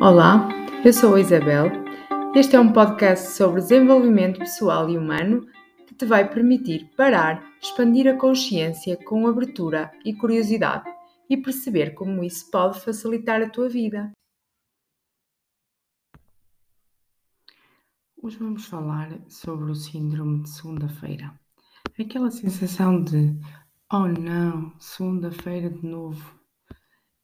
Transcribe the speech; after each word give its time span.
Olá, 0.00 0.48
eu 0.84 0.92
sou 0.92 1.14
a 1.14 1.20
Isabel. 1.20 1.66
Este 2.34 2.56
é 2.56 2.60
um 2.60 2.72
podcast 2.72 3.28
sobre 3.28 3.60
desenvolvimento 3.60 4.40
pessoal 4.40 4.90
e 4.90 4.98
humano 4.98 5.46
que 5.86 5.94
te 5.94 6.04
vai 6.04 6.28
permitir 6.28 6.90
parar, 6.96 7.40
expandir 7.62 8.08
a 8.08 8.18
consciência 8.18 8.96
com 9.04 9.26
abertura 9.26 9.92
e 10.04 10.12
curiosidade 10.12 10.92
e 11.30 11.36
perceber 11.36 11.94
como 11.94 12.24
isso 12.24 12.50
pode 12.50 12.80
facilitar 12.80 13.40
a 13.40 13.48
tua 13.48 13.68
vida. 13.68 14.10
Hoje 18.20 18.36
vamos 18.36 18.66
falar 18.66 19.16
sobre 19.28 19.70
o 19.70 19.74
síndrome 19.76 20.42
de 20.42 20.50
segunda-feira. 20.50 21.32
Aquela 21.98 22.32
sensação 22.32 23.02
de 23.02 23.38
oh 23.92 24.08
não, 24.08 24.72
segunda-feira 24.80 25.70
de 25.70 25.86
novo. 25.86 26.38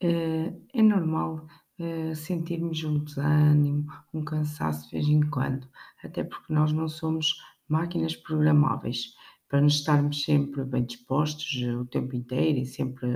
Eh, 0.00 0.54
é 0.72 0.82
normal 0.82 1.46
uh, 1.80 2.14
sentirmos 2.14 2.84
um 2.84 2.98
desânimo, 2.98 3.86
um 4.14 4.24
cansaço 4.24 4.84
de 4.88 4.92
vez 4.92 5.08
em 5.08 5.20
quando, 5.28 5.66
até 6.04 6.22
porque 6.22 6.52
nós 6.52 6.72
não 6.72 6.88
somos 6.88 7.34
máquinas 7.68 8.14
programáveis 8.14 9.14
para 9.48 9.60
nos 9.60 9.74
estarmos 9.74 10.22
sempre 10.22 10.64
bem 10.64 10.84
dispostos 10.84 11.60
o 11.62 11.84
tempo 11.86 12.14
inteiro 12.14 12.60
e 12.60 12.66
sempre 12.66 13.08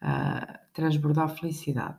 a 0.00 0.60
transbordar 0.74 1.34
felicidade. 1.34 1.98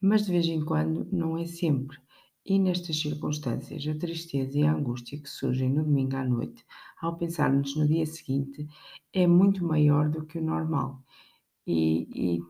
Mas 0.00 0.26
de 0.26 0.32
vez 0.32 0.46
em 0.46 0.64
quando 0.64 1.06
não 1.12 1.38
é 1.38 1.46
sempre. 1.46 1.98
E 2.44 2.58
nestas 2.58 2.98
circunstâncias, 2.98 3.86
a 3.86 3.94
tristeza 3.94 4.58
e 4.58 4.66
a 4.66 4.72
angústia 4.72 5.20
que 5.20 5.28
surgem 5.28 5.68
no 5.68 5.84
domingo 5.84 6.16
à 6.16 6.24
noite, 6.24 6.64
ao 7.00 7.16
pensarmos 7.16 7.76
no 7.76 7.86
dia 7.86 8.06
seguinte, 8.06 8.66
é 9.12 9.26
muito 9.26 9.64
maior 9.64 10.08
do 10.08 10.24
que 10.24 10.38
o 10.38 10.42
normal. 10.42 11.00
E, 11.66 12.08
e 12.38 12.42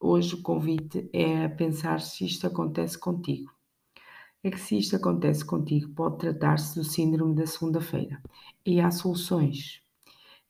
hoje 0.00 0.34
o 0.34 0.42
convite 0.42 1.08
é 1.12 1.44
a 1.44 1.50
pensar 1.50 2.00
se 2.00 2.24
isto 2.24 2.46
acontece 2.46 2.98
contigo. 2.98 3.52
É 4.42 4.50
que 4.50 4.60
se 4.60 4.78
isto 4.78 4.96
acontece 4.96 5.44
contigo, 5.44 5.92
pode 5.94 6.18
tratar-se 6.18 6.78
do 6.78 6.84
síndrome 6.84 7.34
da 7.34 7.46
segunda-feira. 7.46 8.22
E 8.64 8.80
há 8.80 8.90
soluções. 8.90 9.82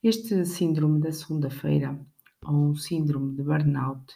Este 0.02 0.44
síndrome 0.44 1.00
da 1.00 1.11
segunda-feira, 1.11 1.98
ou 2.44 2.55
um 2.55 2.74
síndrome 2.77 3.34
de 3.34 3.42
burnout, 3.42 4.14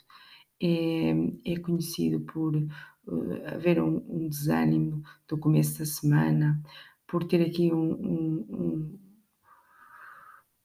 é, 0.63 1.11
é 1.45 1.59
conhecido 1.59 2.21
por 2.21 2.55
uh, 2.55 3.47
haver 3.47 3.83
um, 3.83 4.05
um, 4.09 4.29
desânimo 4.29 5.03
do 5.27 5.39
começo 5.39 5.79
da 5.79 5.87
semana, 5.87 6.63
por 7.07 7.25
ter 7.25 7.43
aqui 7.43 7.73
um, 7.73 7.93
um 7.93 8.99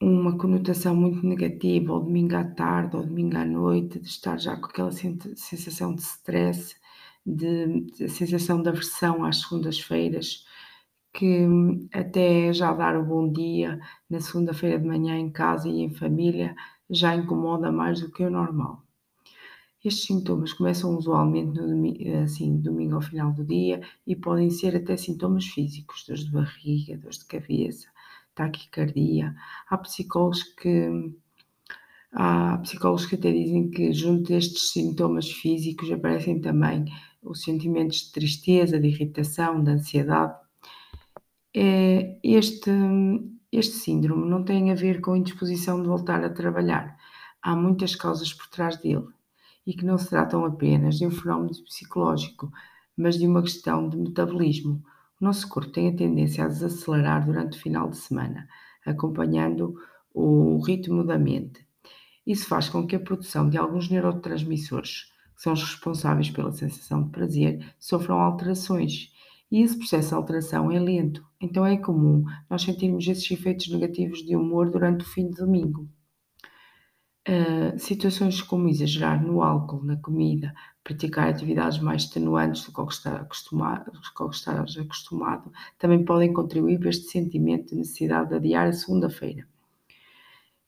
uma 0.01 0.38
conotação 0.38 0.95
muito 0.95 1.25
negativa 1.25 1.93
ao 1.93 2.01
domingo 2.01 2.35
à 2.35 2.43
tarde, 2.43 2.95
ou 2.95 3.03
domingo 3.03 3.38
à 3.38 3.45
noite, 3.45 3.99
de 3.99 4.07
estar 4.07 4.37
já 4.37 4.55
com 4.57 4.67
aquela 4.67 4.91
sensação 4.91 5.95
de 5.95 6.02
stress, 6.02 6.75
de, 7.25 7.81
de 7.91 8.09
sensação 8.09 8.61
de 8.61 8.69
aversão 8.69 9.23
às 9.23 9.41
segundas-feiras, 9.41 10.45
que 11.13 11.47
até 11.93 12.52
já 12.53 12.73
dar 12.73 12.97
o 12.97 13.05
bom 13.05 13.31
dia 13.31 13.79
na 14.09 14.19
segunda-feira 14.19 14.77
de 14.77 14.85
manhã 14.85 15.17
em 15.17 15.31
casa 15.31 15.69
e 15.69 15.79
em 15.81 15.89
família 15.93 16.55
já 16.89 17.15
incomoda 17.15 17.71
mais 17.71 18.02
do 18.02 18.11
que 18.11 18.23
o 18.23 18.30
normal. 18.30 18.83
Estes 19.83 20.07
sintomas 20.07 20.52
começam 20.52 20.97
usualmente 20.97 21.59
no 21.59 21.67
domingo, 21.67 22.17
assim, 22.23 22.57
domingo 22.57 22.95
ao 22.95 23.02
final 23.02 23.31
do 23.31 23.45
dia 23.45 23.81
e 24.05 24.15
podem 24.15 24.49
ser 24.49 24.75
até 24.75 24.97
sintomas 24.97 25.45
físicos, 25.45 26.05
dores 26.07 26.25
de 26.25 26.31
barriga, 26.31 26.97
dores 26.97 27.19
de 27.19 27.25
cabeça, 27.25 27.87
taquicardia. 28.36 29.36
Há 29.69 29.78
psicólogos 29.78 30.44
que 30.44 31.16
há 32.11 32.58
psicólogos 32.59 33.05
que 33.05 33.16
até 33.16 33.31
dizem 33.31 33.69
que 33.69 33.92
junto 33.94 34.30
destes 34.30 34.72
sintomas 34.72 35.31
físicos 35.31 35.92
aparecem 35.92 36.39
também 36.39 36.86
os 37.23 37.42
sentimentos 37.42 38.05
de 38.05 38.11
tristeza, 38.11 38.80
de 38.80 38.88
irritação, 38.88 39.64
de 39.64 39.72
ansiedade. 39.72 40.36
É, 41.53 42.19
este, 42.23 42.72
este 43.52 43.77
síndrome 43.77 44.30
não 44.30 44.44
tem 44.44 44.72
a 44.72 44.75
ver 44.75 45.02
com 45.02 45.14
a 45.14 45.17
indisposição 45.17 45.82
de 45.82 45.88
voltar 45.88 46.23
a 46.23 46.30
trabalhar. 46.30 46.98
Há 47.42 47.55
muitas 47.55 47.95
causas 47.95 48.33
por 48.33 48.48
trás 48.48 48.77
dele 48.77 49.08
e 49.65 49.73
que 49.73 49.86
não 49.86 49.98
se 49.98 50.09
tratam 50.09 50.45
apenas 50.45 50.98
de 50.98 51.08
um 51.08 51.11
fenómeno 51.11 51.52
psicológico, 51.64 52.52
mas 52.95 53.17
de 53.17 53.26
uma 53.27 53.42
questão 53.42 53.89
de 53.89 53.98
metabolismo. 53.98 54.83
Nosso 55.25 55.49
corpo 55.49 55.71
tem 55.71 55.87
a 55.87 55.95
tendência 55.95 56.45
a 56.45 56.47
desacelerar 56.47 57.25
durante 57.25 57.58
o 57.58 57.59
final 57.59 57.89
de 57.89 57.97
semana, 57.97 58.47
acompanhando 58.86 59.73
o 60.13 60.63
ritmo 60.63 61.03
da 61.03 61.17
mente. 61.17 61.65
Isso 62.27 62.47
faz 62.47 62.69
com 62.69 62.86
que 62.86 62.95
a 62.95 62.99
produção 62.99 63.49
de 63.49 63.58
alguns 63.58 63.89
neurotransmissores, 63.89 65.05
que 65.35 65.41
são 65.41 65.53
os 65.53 65.64
responsáveis 65.64 66.30
pela 66.30 66.52
sensação 66.52 67.02
de 67.02 67.09
prazer, 67.09 67.73
sofram 67.80 68.19
alterações. 68.19 69.11
E 69.52 69.64
esse 69.64 69.75
processo 69.75 70.09
de 70.09 70.14
alteração 70.14 70.71
é 70.71 70.80
lento, 70.80 71.25
então 71.41 71.65
é 71.65 71.75
comum 71.75 72.23
nós 72.47 72.61
sentirmos 72.61 73.08
esses 73.08 73.31
efeitos 73.31 73.67
negativos 73.69 74.19
de 74.19 74.35
humor 74.35 74.69
durante 74.69 75.05
o 75.05 75.09
fim 75.09 75.27
de 75.27 75.37
domingo. 75.37 75.89
Uh, 77.27 77.77
situações 77.80 78.39
como 78.39 78.69
exagerar 78.69 79.19
no 79.25 79.41
álcool, 79.41 79.83
na 79.83 79.97
comida, 79.97 80.53
praticar 80.83 81.27
atividades 81.27 81.80
mais 81.80 82.03
extenuantes 82.03 82.63
do 82.65 82.71
que 82.71 82.80
o 82.80 82.86
que, 82.86 82.93
está 82.93 83.15
acostumado, 83.15 83.91
estás 84.31 84.77
acostumado, 84.77 85.52
também 85.80 86.05
podem 86.05 86.31
contribuir 86.31 86.80
para 86.80 86.89
este 86.89 87.09
sentimento 87.09 87.69
de 87.69 87.77
necessidade 87.77 88.30
de 88.30 88.35
adiar 88.35 88.67
a 88.67 88.73
segunda-feira. 88.73 89.47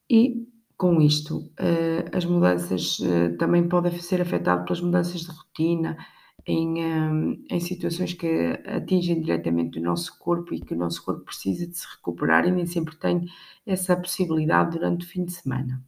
E 0.09 0.47
com 0.75 0.99
isto, 0.99 1.37
uh, 1.37 2.09
as 2.11 2.25
mudanças 2.25 2.97
uh, 2.99 3.37
também 3.37 3.69
podem 3.69 3.91
ser 3.99 4.19
afetadas 4.19 4.65
pelas 4.65 4.81
mudanças 4.81 5.21
de 5.21 5.31
rotina, 5.31 5.95
em, 6.47 7.45
em 7.49 7.59
situações 7.59 8.13
que 8.13 8.27
atingem 8.65 9.21
diretamente 9.21 9.79
o 9.79 9.83
nosso 9.83 10.17
corpo 10.17 10.53
e 10.53 10.61
que 10.61 10.73
o 10.73 10.77
nosso 10.77 11.03
corpo 11.03 11.25
precisa 11.25 11.67
de 11.67 11.77
se 11.77 11.85
recuperar 11.95 12.47
e 12.47 12.51
nem 12.51 12.65
sempre 12.65 12.95
tem 12.95 13.25
essa 13.65 13.95
possibilidade 13.97 14.71
durante 14.77 15.05
o 15.05 15.09
fim 15.09 15.25
de 15.25 15.33
semana. 15.33 15.83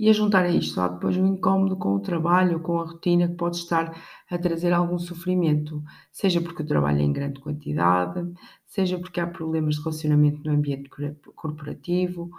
E 0.00 0.08
a 0.08 0.14
juntar 0.14 0.46
a 0.46 0.48
isto, 0.48 0.80
há 0.80 0.88
depois 0.88 1.14
um 1.18 1.26
incómodo 1.26 1.76
com 1.76 1.94
o 1.94 2.00
trabalho, 2.00 2.60
com 2.60 2.80
a 2.80 2.84
rotina 2.84 3.28
que 3.28 3.34
pode 3.34 3.56
estar 3.58 3.94
a 4.30 4.38
trazer 4.38 4.72
algum 4.72 4.98
sofrimento, 4.98 5.84
seja 6.10 6.40
porque 6.40 6.62
o 6.62 6.66
trabalho 6.66 7.00
é 7.00 7.02
em 7.02 7.12
grande 7.12 7.38
quantidade, 7.38 8.26
seja 8.64 8.98
porque 8.98 9.20
há 9.20 9.26
problemas 9.26 9.74
de 9.74 9.82
relacionamento 9.82 10.40
no 10.42 10.56
ambiente 10.56 10.88
corporativo, 11.34 12.30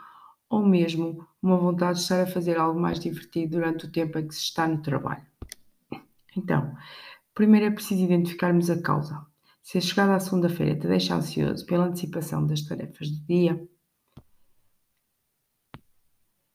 ou 0.50 0.66
mesmo 0.66 1.24
uma 1.40 1.56
vontade 1.56 2.00
de 2.00 2.02
estar 2.02 2.24
a 2.24 2.26
fazer 2.26 2.58
algo 2.58 2.80
mais 2.80 3.00
divertido 3.00 3.58
durante 3.58 3.86
o 3.86 3.92
tempo 3.92 4.18
em 4.18 4.28
que 4.28 4.34
se 4.34 4.42
está 4.42 4.68
no 4.68 4.82
trabalho. 4.82 5.28
Então, 6.36 6.76
primeiro 7.36 7.68
é 7.68 7.70
preciso 7.70 8.04
identificarmos 8.04 8.72
a 8.72 8.82
causa. 8.82 9.24
Se 9.62 9.78
a 9.78 9.82
chegada 9.82 10.16
à 10.16 10.20
segunda-feira 10.20 10.80
te 10.80 10.88
deixa 10.88 11.14
ansioso 11.14 11.64
pela 11.68 11.86
antecipação 11.86 12.44
das 12.44 12.64
tarefas 12.64 13.12
do 13.12 13.24
dia, 13.28 13.64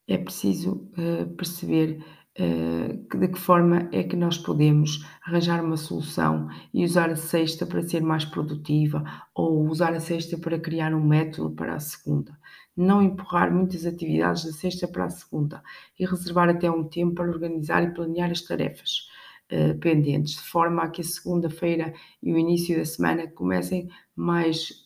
é 0.09 0.17
preciso 0.17 0.89
uh, 0.97 1.27
perceber 1.37 2.05
uh, 2.39 3.19
de 3.19 3.29
que 3.29 3.39
forma 3.39 3.89
é 3.93 4.05
que 4.05 4.17
nós 4.17 4.39
podemos 4.39 5.05
arranjar 5.25 5.65
uma 5.65 5.77
solução 5.77 6.49
e 6.73 6.85
usar 6.85 7.11
a 7.11 7.17
sexta 7.17 7.67
para 7.67 7.83
ser 7.83 8.03
mais 8.03 8.25
produtiva 8.25 9.05
ou 9.35 9.67
usar 9.69 9.93
a 9.93 10.01
sexta 10.01 10.39
para 10.39 10.59
criar 10.59 10.95
um 10.95 11.05
método 11.05 11.55
para 11.55 11.75
a 11.75 11.81
segunda. 11.81 12.39
Não 12.77 13.03
empurrar 13.03 13.53
muitas 13.53 13.87
atividades 13.87 14.45
da 14.45 14.53
sexta 14.53 14.87
para 14.87 15.07
a 15.07 15.11
segunda 15.11 15.63
e 15.99 16.07
reservar 16.07 16.49
até 16.49 16.71
um 16.71 16.85
tempo 16.85 17.15
para 17.15 17.31
organizar 17.31 17.83
e 17.83 17.93
planear 17.93 18.31
as 18.31 18.43
tarefas. 18.43 19.09
Uh, 19.51 19.79
pendentes, 19.79 20.35
de 20.35 20.43
forma 20.43 20.83
a 20.83 20.91
que 20.91 21.01
a 21.01 21.05
segunda-feira 21.05 21.95
e 22.21 22.33
o 22.33 22.39
início 22.39 22.77
da 22.77 22.85
semana 22.85 23.29
comecem 23.29 23.89
mais 24.17 24.83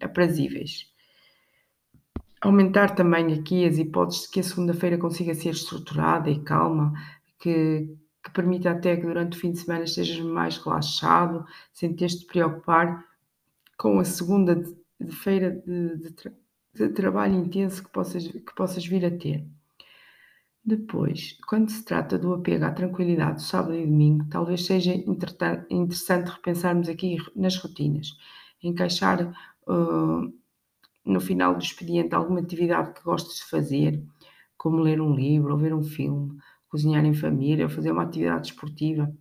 aprazíveis 0.00 0.95
aumentar 2.46 2.94
também 2.94 3.32
aqui 3.34 3.66
as 3.66 3.78
hipóteses 3.78 4.22
de 4.22 4.28
que 4.30 4.40
a 4.40 4.42
segunda-feira 4.42 4.96
consiga 4.96 5.34
ser 5.34 5.50
estruturada 5.50 6.30
e 6.30 6.40
calma, 6.40 6.92
que, 7.40 7.96
que 8.22 8.30
permita 8.32 8.70
até 8.70 8.96
que 8.96 9.06
durante 9.06 9.36
o 9.36 9.40
fim 9.40 9.52
de 9.52 9.58
semana 9.58 9.84
estejas 9.84 10.20
mais 10.20 10.56
relaxado, 10.58 11.44
sem 11.72 11.94
teres 11.94 12.20
de 12.20 12.26
preocupar 12.26 13.04
com 13.76 13.98
a 13.98 14.04
segunda-feira 14.04 15.50
de, 15.66 15.96
de, 15.96 16.10
tra 16.12 16.32
de, 16.74 16.88
trabalho 16.90 17.34
intenso 17.34 17.82
que 17.82 17.90
possas, 17.90 18.26
que 18.28 18.54
possas 18.54 18.86
vir 18.86 19.04
a 19.04 19.10
ter. 19.10 19.44
Depois, 20.64 21.38
quando 21.46 21.70
se 21.70 21.84
trata 21.84 22.18
do 22.18 22.34
apego 22.34 22.64
à 22.64 22.72
tranquilidade 22.72 23.36
do 23.36 23.42
sábado 23.42 23.74
e 23.74 23.86
domingo, 23.86 24.26
talvez 24.28 24.66
seja 24.66 24.92
interessante 24.94 26.30
repensarmos 26.30 26.88
aqui 26.88 27.18
nas 27.36 27.56
rotinas, 27.56 28.16
encaixar 28.62 29.32
uh, 29.68 30.32
no 31.06 31.20
final 31.20 31.54
do 31.54 31.62
expediente 31.62 32.14
alguma 32.14 32.40
atividade 32.40 32.92
que 32.92 33.02
gostes 33.02 33.38
de 33.38 33.44
fazer, 33.44 34.02
como 34.56 34.80
ler 34.80 35.00
um 35.00 35.14
livro, 35.14 35.52
ou 35.52 35.58
ver 35.58 35.72
um 35.72 35.82
filme, 35.82 36.36
cozinhar 36.68 37.04
em 37.04 37.14
família, 37.14 37.64
ou 37.64 37.70
fazer 37.70 37.92
uma 37.92 38.02
atividade 38.02 38.48
esportiva, 38.48 39.12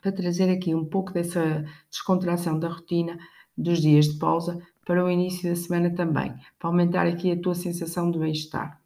para 0.00 0.12
trazer 0.12 0.50
aqui 0.50 0.74
um 0.74 0.84
pouco 0.84 1.12
dessa 1.12 1.64
descontração 1.90 2.58
da 2.58 2.68
rotina 2.68 3.18
dos 3.56 3.80
dias 3.80 4.06
de 4.06 4.18
pausa 4.18 4.58
para 4.86 5.04
o 5.04 5.10
início 5.10 5.48
da 5.48 5.56
semana 5.56 5.94
também, 5.94 6.34
para 6.58 6.68
aumentar 6.68 7.06
aqui 7.06 7.30
a 7.30 7.40
tua 7.40 7.54
sensação 7.54 8.10
de 8.10 8.18
bem-estar. 8.18 8.80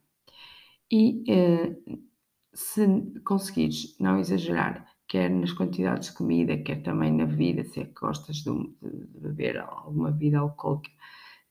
E 0.91 1.25
eh, 1.29 1.77
se 2.53 2.87
conseguires 3.25 3.97
não 3.99 4.19
exagerar 4.19 4.87
quer 5.09 5.31
nas 5.31 5.53
quantidades 5.53 6.09
de 6.09 6.15
comida, 6.15 6.57
quer 6.59 6.83
também 6.83 7.13
na 7.13 7.27
bebida, 7.27 7.65
se 7.65 7.81
é 7.81 7.85
que 7.85 7.93
gostas 7.93 8.37
de, 8.37 8.51
de 8.83 9.21
beber 9.21 9.59
alguma 9.59 10.11
bebida 10.11 10.39
alcoólica, 10.39 10.91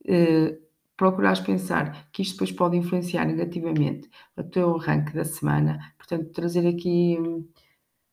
eh, 0.06 0.60
procurares 0.98 1.40
pensar 1.40 2.10
que 2.12 2.22
isto 2.22 2.34
depois 2.34 2.52
pode 2.52 2.78
influenciar 2.78 3.26
negativamente 3.26 4.10
o 4.38 4.44
teu 4.44 4.76
arranque 4.76 5.14
da 5.14 5.26
semana, 5.26 5.94
portanto, 5.98 6.32
trazer 6.32 6.68
aqui 6.68 7.18
hum, 7.20 7.48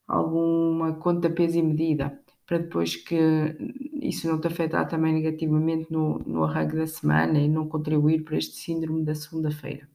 alguma 0.06 0.94
conta, 0.94 1.30
peso 1.30 1.58
e 1.58 1.62
medida, 1.62 2.20
para 2.46 2.58
depois 2.58 2.96
que 2.96 3.16
isso 4.00 4.26
não 4.28 4.40
te 4.40 4.48
afetar 4.48 4.88
também 4.88 5.12
negativamente 5.14 5.90
no, 5.90 6.18
no 6.20 6.44
arranque 6.44 6.76
da 6.76 6.86
semana 6.86 7.38
e 7.38 7.48
não 7.48 7.68
contribuir 7.68 8.24
para 8.24 8.36
este 8.36 8.56
síndrome 8.56 9.04
da 9.04 9.14
segunda-feira. 9.14 9.88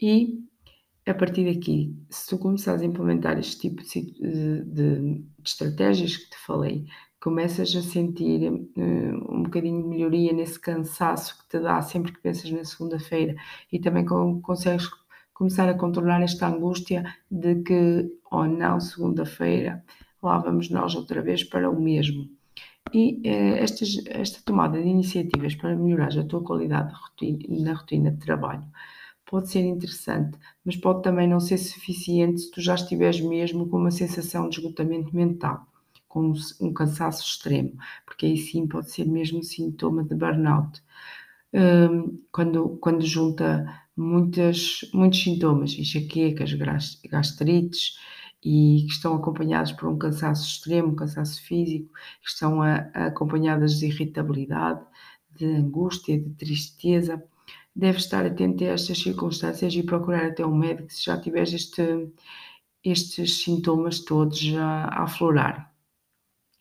E 0.00 0.44
a 1.06 1.14
partir 1.14 1.52
daqui, 1.52 1.96
se 2.10 2.28
tu 2.28 2.38
começares 2.38 2.82
a 2.82 2.84
implementar 2.84 3.38
este 3.38 3.58
tipo 3.60 3.82
de, 3.82 4.62
de, 4.64 4.64
de 4.64 5.24
estratégias 5.44 6.16
que 6.16 6.30
te 6.30 6.36
falei, 6.38 6.86
começas 7.20 7.74
a 7.74 7.82
sentir 7.82 8.50
uh, 8.50 9.34
um 9.34 9.42
bocadinho 9.42 9.82
de 9.82 9.88
melhoria 9.88 10.32
nesse 10.32 10.58
cansaço 10.58 11.38
que 11.38 11.48
te 11.48 11.60
dá 11.60 11.80
sempre 11.82 12.12
que 12.12 12.20
pensas 12.20 12.50
na 12.50 12.64
segunda-feira 12.64 13.34
e 13.72 13.78
também 13.78 14.04
com, 14.04 14.40
consegues 14.40 14.88
começar 15.34 15.68
a 15.68 15.74
controlar 15.74 16.22
esta 16.22 16.46
angústia 16.46 17.04
de 17.30 17.56
que, 17.62 18.10
ou 18.30 18.40
oh 18.40 18.46
não, 18.46 18.80
segunda-feira, 18.80 19.84
lá 20.22 20.38
vamos 20.38 20.70
nós 20.70 20.94
outra 20.94 21.20
vez 21.22 21.44
para 21.44 21.70
o 21.70 21.80
mesmo. 21.80 22.28
E 22.92 23.20
uh, 23.26 23.56
estas, 23.56 23.96
esta 24.06 24.40
tomada 24.44 24.80
de 24.80 24.88
iniciativas 24.88 25.54
para 25.54 25.76
melhorar 25.76 26.16
a 26.18 26.24
tua 26.24 26.42
qualidade 26.42 26.94
rotina, 26.94 27.38
na 27.64 27.74
rotina 27.74 28.10
de 28.10 28.18
trabalho 28.18 28.64
pode 29.26 29.50
ser 29.50 29.62
interessante, 29.62 30.38
mas 30.64 30.76
pode 30.76 31.02
também 31.02 31.28
não 31.28 31.40
ser 31.40 31.58
suficiente 31.58 32.42
se 32.42 32.50
tu 32.50 32.60
já 32.60 32.76
estiveres 32.76 33.20
mesmo 33.20 33.68
com 33.68 33.76
uma 33.76 33.90
sensação 33.90 34.48
de 34.48 34.58
esgotamento 34.58 35.14
mental, 35.14 35.66
com 36.08 36.32
um 36.60 36.72
cansaço 36.72 37.22
extremo, 37.22 37.76
porque 38.04 38.26
aí 38.26 38.36
sim 38.36 38.66
pode 38.66 38.90
ser 38.90 39.06
mesmo 39.06 39.42
sintoma 39.42 40.04
de 40.04 40.14
burnout. 40.14 40.82
Um, 41.52 42.22
quando, 42.32 42.76
quando 42.78 43.04
junta 43.04 43.66
muitas, 43.96 44.80
muitos 44.92 45.22
sintomas, 45.22 45.72
enxaquecas, 45.78 46.52
gastrites, 47.10 47.96
e 48.44 48.84
que 48.86 48.92
estão 48.92 49.14
acompanhados 49.16 49.72
por 49.72 49.88
um 49.88 49.98
cansaço 49.98 50.46
extremo, 50.46 50.94
cansaço 50.94 51.42
físico, 51.42 51.92
que 52.22 52.28
estão 52.28 52.62
a, 52.62 52.88
a 52.94 53.06
acompanhadas 53.06 53.78
de 53.78 53.86
irritabilidade, 53.86 54.84
de 55.36 55.46
angústia, 55.46 56.18
de 56.18 56.30
tristeza, 56.30 57.22
deve 57.74 57.98
estar 57.98 58.24
atento 58.24 58.64
a 58.64 58.68
estas 58.68 58.98
circunstâncias 58.98 59.74
e 59.74 59.82
procurar 59.82 60.26
até 60.26 60.46
um 60.46 60.56
médico 60.56 60.92
se 60.92 61.04
já 61.04 61.20
tiveres 61.20 61.52
este, 61.52 62.08
estes 62.84 63.42
sintomas 63.42 64.00
todos 64.00 64.40
a, 64.56 64.84
a 64.84 65.02
aflorar. 65.04 65.75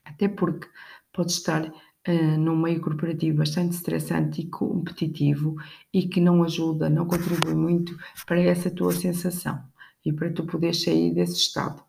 Até 0.05 0.27
porque 0.27 0.67
pode 1.11 1.31
estar 1.31 1.65
uh, 1.67 2.37
num 2.37 2.55
meio 2.55 2.79
corporativo 2.79 3.39
bastante 3.39 3.73
estressante 3.73 4.41
e 4.41 4.47
competitivo 4.47 5.55
e 5.93 6.07
que 6.07 6.21
não 6.21 6.43
ajuda, 6.43 6.89
não 6.89 7.07
contribui 7.07 7.55
muito 7.55 7.97
para 8.25 8.39
essa 8.39 8.69
tua 8.69 8.93
sensação 8.93 9.61
e 10.05 10.13
para 10.13 10.31
tu 10.31 10.45
poderes 10.45 10.83
sair 10.83 11.13
desse 11.13 11.37
estado. 11.37 11.83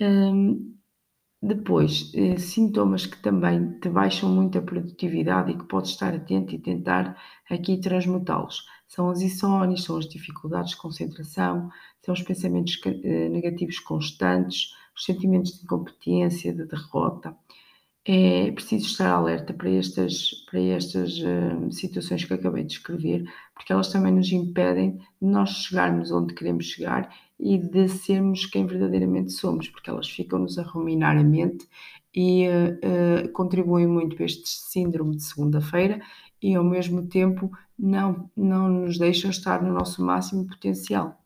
Um, 0.00 0.78
depois, 1.40 2.10
eh, 2.16 2.36
sintomas 2.36 3.06
que 3.06 3.16
também 3.22 3.78
te 3.78 3.88
baixam 3.88 4.28
muito 4.28 4.58
a 4.58 4.62
produtividade 4.62 5.52
e 5.52 5.56
que 5.56 5.64
podes 5.66 5.90
estar 5.90 6.12
atento 6.12 6.52
e 6.52 6.58
tentar 6.58 7.16
aqui 7.48 7.80
transmutá-los. 7.80 8.64
São 8.88 9.08
as 9.08 9.20
insónias, 9.20 9.84
são 9.84 9.96
as 9.96 10.08
dificuldades 10.08 10.72
de 10.72 10.78
concentração, 10.78 11.70
são 12.04 12.12
os 12.12 12.22
pensamentos 12.22 12.80
eh, 12.84 13.28
negativos 13.28 13.78
constantes, 13.78 14.72
os 14.98 15.04
sentimentos 15.04 15.52
de 15.52 15.64
incompetência, 15.64 16.52
de 16.52 16.64
derrota. 16.66 17.34
É 18.04 18.50
preciso 18.50 18.86
estar 18.86 19.10
alerta 19.10 19.52
para 19.52 19.70
estas, 19.70 20.32
para 20.50 20.60
estas 20.60 21.18
uh, 21.18 21.70
situações 21.70 22.24
que 22.24 22.34
acabei 22.34 22.62
de 22.64 22.70
descrever, 22.70 23.30
porque 23.54 23.72
elas 23.72 23.92
também 23.92 24.12
nos 24.12 24.32
impedem 24.32 24.96
de 24.96 25.28
nós 25.28 25.50
chegarmos 25.50 26.10
onde 26.10 26.34
queremos 26.34 26.66
chegar 26.66 27.14
e 27.38 27.58
de 27.58 27.88
sermos 27.88 28.46
quem 28.46 28.66
verdadeiramente 28.66 29.32
somos, 29.32 29.68
porque 29.68 29.90
elas 29.90 30.08
ficam-nos 30.08 30.58
a 30.58 30.62
ruminar 30.62 31.16
a 31.16 31.22
mente 31.22 31.68
e 32.14 32.48
uh, 32.48 33.26
uh, 33.26 33.32
contribuem 33.32 33.86
muito 33.86 34.16
para 34.16 34.24
este 34.24 34.48
síndrome 34.48 35.16
de 35.16 35.22
segunda-feira 35.22 36.00
e 36.42 36.54
ao 36.54 36.64
mesmo 36.64 37.06
tempo 37.06 37.50
não, 37.78 38.28
não 38.36 38.68
nos 38.68 38.98
deixam 38.98 39.30
estar 39.30 39.62
no 39.62 39.72
nosso 39.72 40.02
máximo 40.02 40.46
potencial. 40.46 41.22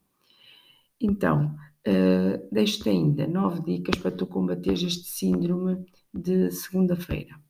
Então, 1.00 1.54
uh, 1.86 2.48
deixo-te 2.50 2.88
ainda 2.88 3.26
nove 3.26 3.62
dicas 3.62 4.00
para 4.00 4.10
tu 4.10 4.26
combateres 4.26 4.82
este 4.82 5.08
síndrome 5.08 5.84
de 6.12 6.50
segunda-feira 6.50 7.42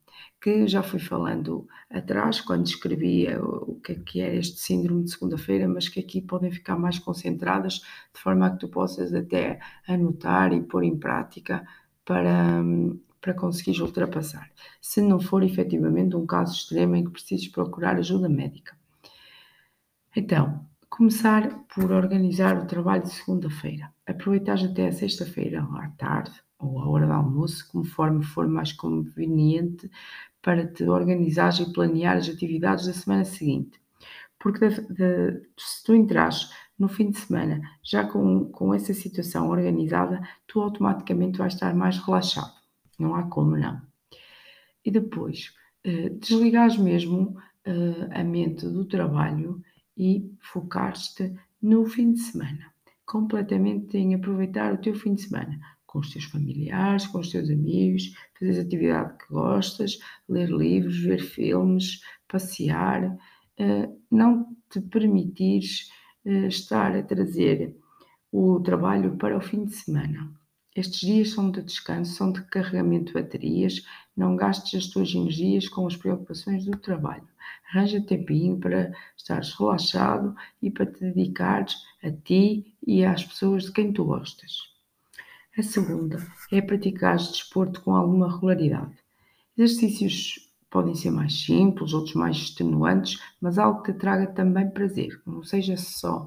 que 0.42 0.66
já 0.66 0.82
fui 0.82 0.98
falando 0.98 1.68
atrás, 1.88 2.40
quando 2.40 2.66
escrevia 2.66 3.40
o 3.40 3.80
que 3.80 3.92
é 3.92 3.94
que 3.94 4.20
é 4.20 4.36
este 4.36 4.58
síndrome 4.58 5.04
de 5.04 5.12
segunda-feira, 5.12 5.68
mas 5.68 5.88
que 5.88 6.00
aqui 6.00 6.20
podem 6.20 6.50
ficar 6.50 6.76
mais 6.76 6.98
concentradas, 6.98 7.74
de 8.12 8.20
forma 8.20 8.46
a 8.46 8.50
que 8.50 8.58
tu 8.58 8.68
possas 8.68 9.14
até 9.14 9.60
anotar 9.86 10.52
e 10.52 10.60
pôr 10.60 10.82
em 10.82 10.98
prática 10.98 11.64
para, 12.04 12.60
para 13.20 13.34
conseguires 13.34 13.80
ultrapassar. 13.80 14.50
Se 14.80 15.00
não 15.00 15.20
for 15.20 15.44
efetivamente 15.44 16.16
um 16.16 16.26
caso 16.26 16.54
extremo 16.54 16.96
em 16.96 17.04
que 17.04 17.12
precises 17.12 17.46
procurar 17.46 17.96
ajuda 17.96 18.28
médica. 18.28 18.76
Então, 20.16 20.66
começar 20.92 21.64
por 21.74 21.90
organizar 21.90 22.62
o 22.62 22.66
trabalho 22.66 23.02
de 23.02 23.08
segunda-feira. 23.08 23.90
Aproveitar 24.06 24.62
até 24.62 24.88
a 24.88 24.92
sexta-feira 24.92 25.62
à 25.62 25.88
tarde 25.96 26.32
ou 26.58 26.78
à 26.78 26.86
hora 26.86 27.06
do 27.06 27.12
almoço, 27.14 27.66
conforme 27.72 28.22
for 28.22 28.46
mais 28.46 28.74
conveniente, 28.74 29.90
para 30.42 30.66
te 30.66 30.84
organizares 30.84 31.60
e 31.60 31.72
planear 31.72 32.18
as 32.18 32.28
atividades 32.28 32.86
da 32.86 32.92
semana 32.92 33.24
seguinte. 33.24 33.80
Porque 34.38 34.68
de, 34.68 34.82
de, 34.92 35.48
se 35.56 35.82
tu 35.82 35.94
entras 35.94 36.50
no 36.78 36.88
fim 36.88 37.10
de 37.10 37.18
semana 37.18 37.62
já 37.82 38.04
com, 38.04 38.50
com 38.50 38.74
essa 38.74 38.92
situação 38.92 39.48
organizada, 39.48 40.20
tu 40.46 40.60
automaticamente 40.60 41.38
vais 41.38 41.54
estar 41.54 41.74
mais 41.74 41.96
relaxado. 41.96 42.52
Não 42.98 43.14
há 43.14 43.22
como 43.22 43.56
não. 43.56 43.80
E 44.84 44.90
depois, 44.90 45.54
eh, 45.84 46.10
desligares 46.10 46.76
mesmo 46.76 47.34
eh, 47.64 48.08
a 48.10 48.22
mente 48.22 48.68
do 48.68 48.84
trabalho 48.84 49.62
e 49.96 50.30
focar-te 50.40 51.34
no 51.60 51.84
fim 51.86 52.12
de 52.12 52.20
semana. 52.20 52.72
Completamente 53.04 53.98
em 53.98 54.14
aproveitar 54.14 54.72
o 54.72 54.78
teu 54.78 54.94
fim 54.94 55.14
de 55.14 55.22
semana 55.22 55.58
com 55.92 55.98
os 55.98 56.10
teus 56.10 56.24
familiares, 56.24 57.06
com 57.06 57.18
os 57.18 57.30
teus 57.30 57.50
amigos, 57.50 58.14
fazer 58.38 58.60
atividade 58.60 59.18
que 59.18 59.32
gostas, 59.32 59.98
ler 60.26 60.48
livros, 60.48 60.98
ver 60.98 61.20
filmes, 61.20 62.00
passear, 62.26 63.04
uh, 63.04 64.02
não 64.10 64.56
te 64.70 64.80
permitires 64.80 65.90
uh, 66.24 66.46
estar 66.46 66.96
a 66.96 67.02
trazer 67.02 67.76
o 68.32 68.58
trabalho 68.60 69.18
para 69.18 69.36
o 69.36 69.42
fim 69.42 69.66
de 69.66 69.74
semana. 69.74 70.32
Estes 70.74 71.00
dias 71.00 71.30
são 71.30 71.50
de 71.50 71.62
descanso, 71.62 72.14
são 72.14 72.32
de 72.32 72.42
carregamento 72.44 73.06
de 73.06 73.12
baterias, 73.12 73.84
não 74.16 74.36
gastes 74.36 74.82
as 74.82 74.86
tuas 74.86 75.14
energias 75.14 75.68
com 75.68 75.86
as 75.86 75.96
preocupações 75.96 76.64
do 76.64 76.78
trabalho. 76.78 77.28
Arranja 77.68 78.00
tempinho 78.00 78.58
para 78.58 78.90
estares 79.14 79.52
relaxado 79.52 80.34
e 80.62 80.70
para 80.70 80.86
te 80.86 81.00
dedicares 81.00 81.76
a 82.02 82.10
ti 82.10 82.74
e 82.86 83.04
às 83.04 83.22
pessoas 83.22 83.64
de 83.64 83.72
quem 83.72 83.92
tu 83.92 84.04
gostas. 84.04 84.72
A 85.58 85.62
segunda 85.62 86.26
é 86.50 86.62
praticar 86.62 87.18
desporto 87.18 87.82
com 87.82 87.94
alguma 87.94 88.32
regularidade. 88.32 88.96
Exercícios 89.56 90.50
podem 90.70 90.94
ser 90.94 91.10
mais 91.10 91.44
simples, 91.44 91.92
outros 91.92 92.14
mais 92.14 92.36
extenuantes, 92.36 93.20
mas 93.38 93.58
algo 93.58 93.82
que 93.82 93.92
traga 93.92 94.26
também 94.28 94.70
prazer, 94.70 95.20
não 95.26 95.44
seja 95.44 95.76
só 95.76 96.26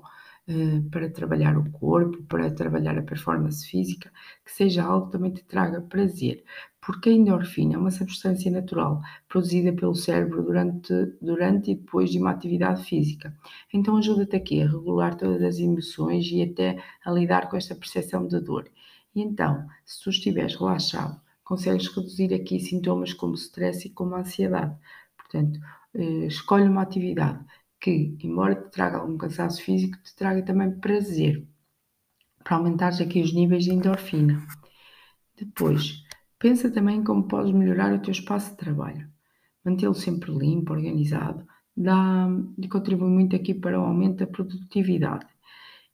para 0.91 1.09
trabalhar 1.09 1.57
o 1.57 1.69
corpo, 1.71 2.21
para 2.23 2.51
trabalhar 2.51 2.97
a 2.97 3.01
performance 3.01 3.67
física, 3.67 4.11
que 4.43 4.51
seja 4.51 4.83
algo 4.83 5.07
que 5.07 5.13
também 5.13 5.31
te 5.31 5.43
traga 5.43 5.81
prazer, 5.81 6.43
porque 6.85 7.09
a 7.09 7.13
endorfina 7.13 7.75
é 7.75 7.77
uma 7.77 7.89
substância 7.89 8.51
natural 8.51 9.01
produzida 9.27 9.73
pelo 9.73 9.95
cérebro 9.95 10.43
durante, 10.43 10.93
durante 11.19 11.71
e 11.71 11.75
depois 11.75 12.11
de 12.11 12.19
uma 12.19 12.29
atividade 12.31 12.83
física. 12.83 13.35
Então 13.73 13.97
ajuda-te 13.97 14.35
aqui 14.35 14.61
a 14.61 14.67
regular 14.67 15.15
todas 15.15 15.41
as 15.41 15.57
emoções 15.57 16.25
e 16.31 16.43
até 16.43 16.77
a 17.03 17.11
lidar 17.11 17.49
com 17.49 17.57
esta 17.57 17.73
percepção 17.73 18.27
de 18.27 18.39
dor. 18.39 18.69
E 19.15 19.21
então, 19.21 19.65
se 19.83 20.03
tu 20.03 20.09
estiveres 20.11 20.55
relaxado, 20.55 21.19
consegues 21.43 21.87
reduzir 21.87 22.33
aqui 22.33 22.59
sintomas 22.59 23.13
como 23.13 23.33
stress 23.33 23.87
e 23.87 23.89
como 23.91 24.15
ansiedade. 24.15 24.75
Portanto, 25.17 25.59
eh, 25.95 26.27
escolhe 26.27 26.67
uma 26.67 26.81
atividade 26.83 27.43
que, 27.79 28.17
embora 28.23 28.55
te 28.55 28.71
traga 28.71 28.97
algum 28.97 29.17
cansaço 29.17 29.61
físico, 29.61 29.97
te 30.03 30.15
traga 30.15 30.41
também 30.43 30.71
prazer, 30.71 31.47
para 32.43 32.57
aumentares 32.57 33.01
aqui 33.01 33.21
os 33.21 33.33
níveis 33.33 33.65
de 33.65 33.73
endorfina. 33.73 34.45
Depois, 35.37 36.03
pensa 36.39 36.71
também 36.71 37.03
como 37.03 37.27
podes 37.27 37.51
melhorar 37.51 37.93
o 37.93 38.01
teu 38.01 38.11
espaço 38.11 38.51
de 38.51 38.57
trabalho. 38.57 39.09
Mantê-lo 39.63 39.95
sempre 39.95 40.31
limpo, 40.31 40.73
organizado, 40.73 41.45
dá, 41.75 42.27
contribui 42.69 43.09
muito 43.09 43.35
aqui 43.35 43.53
para 43.53 43.79
o 43.79 43.83
aumento 43.83 44.17
da 44.17 44.27
produtividade. 44.27 45.25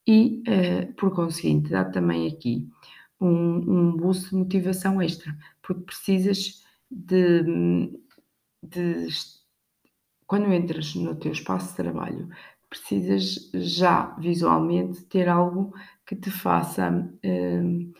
E, 0.05 0.43
uh, 0.47 0.93
por 0.93 1.13
conseguinte, 1.13 1.69
dá 1.69 1.85
também 1.85 2.27
aqui 2.27 2.67
um, 3.19 3.89
um 3.89 3.95
boost 3.95 4.29
de 4.29 4.35
motivação 4.35 5.01
extra, 5.01 5.35
porque 5.61 5.83
precisas 5.83 6.63
de, 6.89 7.43
de 8.63 9.07
quando 10.31 10.53
entras 10.53 10.95
no 10.95 11.13
teu 11.13 11.33
espaço 11.33 11.71
de 11.71 11.75
trabalho, 11.75 12.29
precisas 12.69 13.51
já 13.53 14.15
visualmente 14.17 15.03
ter 15.03 15.27
algo 15.27 15.73
que 16.05 16.15
te 16.15 16.31
faça 16.31 16.89
uh, 16.89 17.93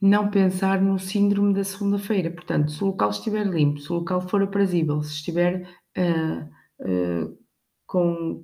não 0.00 0.30
pensar 0.30 0.80
no 0.80 0.98
síndrome 0.98 1.52
da 1.52 1.64
segunda-feira. 1.64 2.30
Portanto, 2.30 2.70
se 2.70 2.82
o 2.82 2.86
local 2.86 3.10
estiver 3.10 3.46
limpo, 3.46 3.78
se 3.78 3.92
o 3.92 3.96
local 3.96 4.22
for 4.22 4.42
aprazível, 4.42 5.02
se 5.02 5.16
estiver 5.16 5.68
uh, 5.98 6.44
uh, 6.80 7.38
com, 7.86 8.42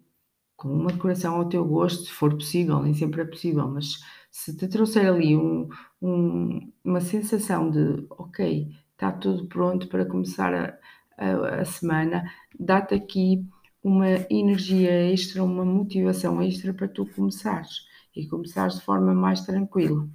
com 0.55 0.69
uma 0.69 0.93
decoração 0.93 1.37
ao 1.37 1.49
teu 1.49 1.65
gosto, 1.65 2.05
se 2.05 2.13
for 2.13 2.35
possível, 2.35 2.83
nem 2.83 2.93
sempre 2.93 3.23
é 3.23 3.25
possível, 3.25 3.67
mas 3.67 3.99
se 4.31 4.55
te 4.55 4.69
trouxer 4.69 5.07
ali 5.07 5.35
um, 5.35 5.71
um, 6.03 6.71
uma 6.85 7.01
sensação 7.01 7.71
de 7.71 8.05
ok, 8.11 8.69
está 8.93 9.11
tudo 9.11 9.47
pronto 9.47 9.89
para 9.89 10.05
começar 10.05 10.55
a, 10.55 10.79
a, 11.17 11.61
a 11.61 11.65
semana, 11.65 12.25
dá-te 12.59 12.95
aqui 12.95 13.45
uma 13.83 14.09
energia 14.31 15.13
extra, 15.13 15.43
uma 15.43 15.65
motivação 15.65 16.41
extra 16.43 16.73
para 16.73 16.89
tu 16.89 17.07
começares 17.07 17.87
e 18.15 18.27
começares 18.27 18.75
de 18.77 18.83
forma 18.83 19.13
mais 19.15 19.41
tranquila. 19.41 20.09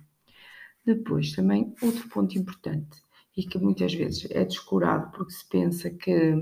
Depois, 0.86 1.34
também, 1.34 1.74
outro 1.82 2.08
ponto 2.10 2.38
importante 2.38 3.02
e 3.36 3.44
que 3.44 3.60
muitas 3.60 3.94
vezes 3.94 4.28
é 4.32 4.44
descurado 4.44 5.12
porque 5.12 5.32
se 5.32 5.48
pensa 5.48 5.90
que 5.90 6.34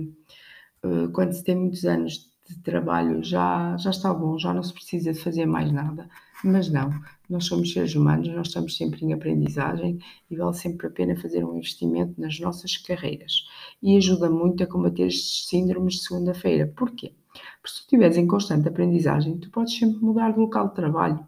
uh, 0.84 1.10
quando 1.12 1.34
se 1.34 1.44
tem 1.44 1.56
muitos 1.56 1.84
anos 1.84 2.32
de 2.48 2.60
trabalho 2.60 3.24
já, 3.24 3.76
já 3.78 3.90
está 3.90 4.14
bom, 4.14 4.38
já 4.38 4.54
não 4.54 4.62
se 4.62 4.74
precisa 4.74 5.12
de 5.12 5.20
fazer 5.20 5.46
mais 5.46 5.72
nada. 5.72 6.08
Mas 6.44 6.70
não, 6.70 6.92
nós 7.30 7.46
somos 7.46 7.74
seres 7.74 7.96
humanos, 7.96 8.28
nós 8.28 8.48
estamos 8.48 8.78
sempre 8.78 9.04
em 9.04 9.14
aprendizagem 9.14 9.98
e 10.30 10.36
vale 10.36 10.54
sempre 10.54 10.88
a 10.88 10.92
pena 10.92 11.16
fazer 11.16 11.44
um 11.44 11.58
investimento 11.58 12.20
nas 12.22 12.40
nossas 12.40 12.78
carreiras. 12.78 13.46
E 13.82 13.98
ajuda 13.98 14.30
muito 14.30 14.64
a 14.64 14.68
combater 14.68 15.08
estes 15.08 15.48
síndromes 15.48 15.96
de 15.96 16.04
segunda-feira. 16.04 16.72
Porquê? 16.76 17.14
Porque 17.62 17.70
se 17.70 17.76
tu 17.76 17.82
estiveres 17.82 18.18
em 18.18 18.28
constante 18.28 18.68
aprendizagem, 18.68 19.38
tu 19.38 19.50
podes 19.50 19.78
sempre 19.78 20.00
mudar 20.04 20.32
de 20.32 20.40
local 20.40 20.70
de 20.70 20.76
trabalho, 20.76 21.28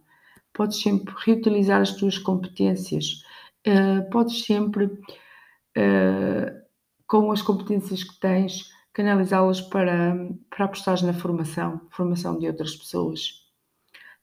podes 0.54 0.82
sempre 0.82 1.13
reutilizar 1.25 1.82
as 1.82 1.92
tuas 1.92 2.18
competências, 2.18 3.24
uh, 3.68 4.10
podes 4.10 4.44
sempre, 4.44 4.86
uh, 4.86 6.62
com 7.06 7.32
as 7.32 7.42
competências 7.42 8.04
que 8.04 8.20
tens, 8.20 8.72
canalizá-las 8.94 9.62
para, 9.62 10.16
para 10.50 10.66
apostar 10.66 11.04
na 11.04 11.13
formação, 11.13 11.82
formação 11.92 12.39
de 12.39 12.48
outras 12.48 12.75
pessoas. 12.75 13.46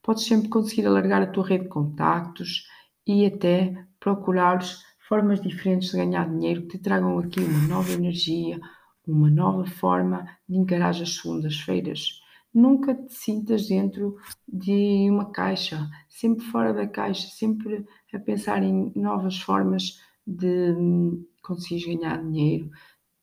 Podes 0.02 0.24
sempre 0.24 0.48
conseguir 0.48 0.86
alargar 0.86 1.22
a 1.22 1.26
tua 1.26 1.46
rede 1.46 1.64
de 1.64 1.70
contactos 1.70 2.66
e 3.06 3.24
até 3.24 3.86
procurar 4.00 4.58
formas 5.08 5.40
diferentes 5.40 5.90
de 5.90 5.96
ganhar 5.96 6.28
dinheiro 6.28 6.62
que 6.62 6.78
te 6.78 6.78
tragam 6.78 7.18
aqui 7.18 7.40
uma 7.40 7.68
nova 7.68 7.92
energia, 7.92 8.58
uma 9.06 9.30
nova 9.30 9.66
forma 9.66 10.26
de 10.48 10.56
encarar 10.56 10.90
as 10.90 11.16
segundas-feiras. 11.16 12.20
Nunca 12.52 12.94
te 12.94 13.12
sintas 13.12 13.66
dentro 13.66 14.16
de 14.48 15.08
uma 15.10 15.30
caixa, 15.30 15.88
sempre 16.08 16.44
fora 16.46 16.72
da 16.72 16.86
caixa, 16.86 17.28
sempre 17.28 17.84
a 18.12 18.18
pensar 18.18 18.62
em 18.62 18.92
novas 18.94 19.38
formas 19.40 20.00
de 20.26 20.72
hum, 20.72 21.26
conseguir 21.42 21.96
ganhar 21.96 22.22
dinheiro, 22.22 22.70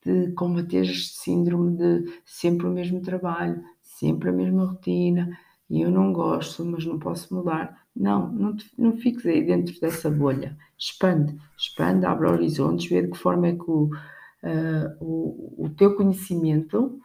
de 0.06 0.32
combater 0.34 0.84
este 0.84 1.18
síndrome 1.20 1.78
de 1.78 2.22
sempre 2.26 2.68
o 2.68 2.72
mesmo 2.72 3.02
trabalho, 3.02 3.64
sempre 3.82 4.30
a 4.30 4.34
mesma 4.34 4.66
rotina, 4.66 5.38
e 5.70 5.82
eu 5.82 5.90
não 5.90 6.12
gosto, 6.12 6.66
mas 6.66 6.86
não 6.86 7.00
posso 7.00 7.34
mudar. 7.34 7.81
Não, 7.96 8.32
não, 8.32 8.56
te, 8.56 8.72
não 8.78 8.98
fiques 8.98 9.26
aí 9.26 9.46
dentro 9.46 9.80
dessa 9.80 10.10
bolha. 10.10 10.58
Expande, 10.78 11.38
expande, 11.58 12.06
abre 12.06 12.28
horizontes, 12.28 12.90
vê 12.90 13.02
de 13.02 13.12
que 13.12 13.18
forma 13.18 13.48
é 13.48 13.54
que 13.54 13.70
o, 13.70 13.86
uh, 13.86 14.98
o, 15.00 15.66
o 15.66 15.70
teu 15.70 15.96
conhecimento 15.96 17.00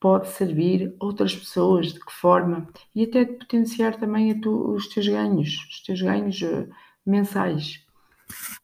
pode 0.00 0.28
servir 0.28 0.94
outras 1.00 1.34
pessoas, 1.34 1.92
de 1.92 2.00
que 2.00 2.12
forma, 2.12 2.68
e 2.94 3.04
até 3.04 3.24
de 3.24 3.32
potenciar 3.34 3.98
também 3.98 4.40
tu, 4.40 4.74
os 4.74 4.88
teus 4.88 5.08
ganhos, 5.08 5.66
os 5.70 5.82
teus 5.82 6.00
ganhos 6.00 6.40
uh, 6.42 6.68
mensais. 7.04 7.84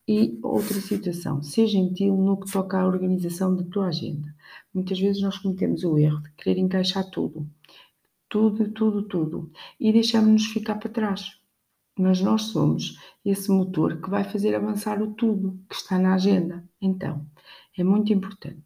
E 0.06 0.38
outra 0.42 0.74
situação, 0.74 1.42
seja 1.42 1.72
gentil 1.72 2.14
no 2.16 2.38
que 2.38 2.52
toca 2.52 2.78
à 2.78 2.86
organização 2.86 3.56
da 3.56 3.64
tua 3.64 3.86
agenda. 3.86 4.34
Muitas 4.72 5.00
vezes 5.00 5.22
nós 5.22 5.38
cometemos 5.38 5.82
o 5.84 5.98
erro 5.98 6.20
de 6.22 6.30
querer 6.32 6.60
encaixar 6.60 7.08
tudo, 7.10 7.48
tudo, 8.28 8.68
tudo, 8.70 9.02
tudo, 9.02 9.50
e 9.80 9.92
deixamos-nos 9.92 10.46
ficar 10.46 10.76
para 10.76 10.90
trás. 10.90 11.40
Mas 11.98 12.20
nós 12.20 12.42
somos 12.42 12.98
esse 13.24 13.50
motor 13.50 14.00
que 14.00 14.10
vai 14.10 14.24
fazer 14.24 14.54
avançar 14.54 15.00
o 15.02 15.14
tudo 15.14 15.58
que 15.68 15.76
está 15.76 15.98
na 15.98 16.14
agenda. 16.14 16.68
Então, 16.80 17.26
é 17.78 17.84
muito 17.84 18.12
importante 18.12 18.64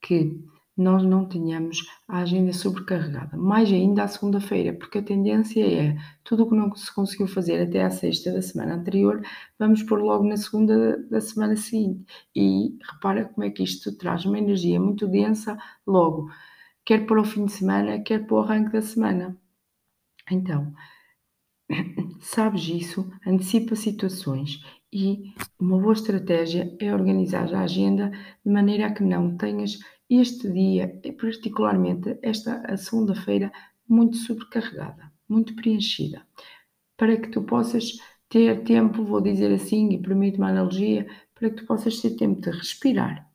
que 0.00 0.42
nós 0.76 1.04
não 1.04 1.24
tenhamos 1.24 1.86
a 2.08 2.18
agenda 2.18 2.52
sobrecarregada, 2.52 3.36
mais 3.36 3.72
ainda 3.72 4.02
à 4.02 4.08
segunda-feira, 4.08 4.72
porque 4.72 4.98
a 4.98 5.02
tendência 5.02 5.64
é 5.64 5.96
tudo 6.24 6.42
o 6.42 6.48
que 6.48 6.56
não 6.56 6.74
se 6.74 6.92
conseguiu 6.92 7.28
fazer 7.28 7.62
até 7.62 7.84
à 7.84 7.90
sexta 7.90 8.32
da 8.32 8.42
semana 8.42 8.74
anterior, 8.74 9.22
vamos 9.58 9.82
pôr 9.84 10.00
logo 10.02 10.24
na 10.24 10.36
segunda 10.36 10.98
da 11.08 11.20
semana 11.20 11.56
seguinte. 11.56 12.04
E 12.34 12.76
repara 12.92 13.24
como 13.26 13.44
é 13.46 13.50
que 13.50 13.62
isto 13.62 13.96
traz 13.96 14.24
uma 14.24 14.38
energia 14.38 14.80
muito 14.80 15.06
densa 15.06 15.56
logo, 15.86 16.28
quer 16.84 17.06
para 17.06 17.20
o 17.20 17.24
fim 17.24 17.46
de 17.46 17.52
semana, 17.52 18.00
quer 18.00 18.26
para 18.26 18.34
o 18.34 18.40
arranque 18.40 18.72
da 18.72 18.82
semana. 18.82 19.36
Então, 20.30 20.74
sabes 22.20 22.68
isso, 22.68 23.10
antecipa 23.26 23.76
situações. 23.76 24.60
E 24.92 25.34
uma 25.58 25.78
boa 25.78 25.92
estratégia 25.92 26.74
é 26.80 26.92
organizar 26.92 27.52
a 27.52 27.62
agenda 27.62 28.10
de 28.44 28.52
maneira 28.52 28.86
a 28.86 28.92
que 28.92 29.02
não 29.02 29.36
tenhas 29.36 29.78
este 30.08 30.50
dia, 30.50 31.00
particularmente 31.18 32.18
esta 32.22 32.76
segunda-feira, 32.76 33.52
muito 33.88 34.16
sobrecarregada, 34.16 35.12
muito 35.28 35.54
preenchida, 35.56 36.26
para 36.96 37.16
que 37.16 37.28
tu 37.28 37.42
possas 37.42 37.98
ter 38.28 38.62
tempo, 38.64 39.04
vou 39.04 39.20
dizer 39.20 39.52
assim, 39.52 39.92
e 39.92 40.00
permite 40.00 40.38
uma 40.38 40.50
analogia, 40.50 41.06
para 41.34 41.50
que 41.50 41.56
tu 41.56 41.66
possas 41.66 42.00
ter 42.00 42.10
tempo 42.16 42.40
de 42.40 42.50
respirar. 42.50 43.28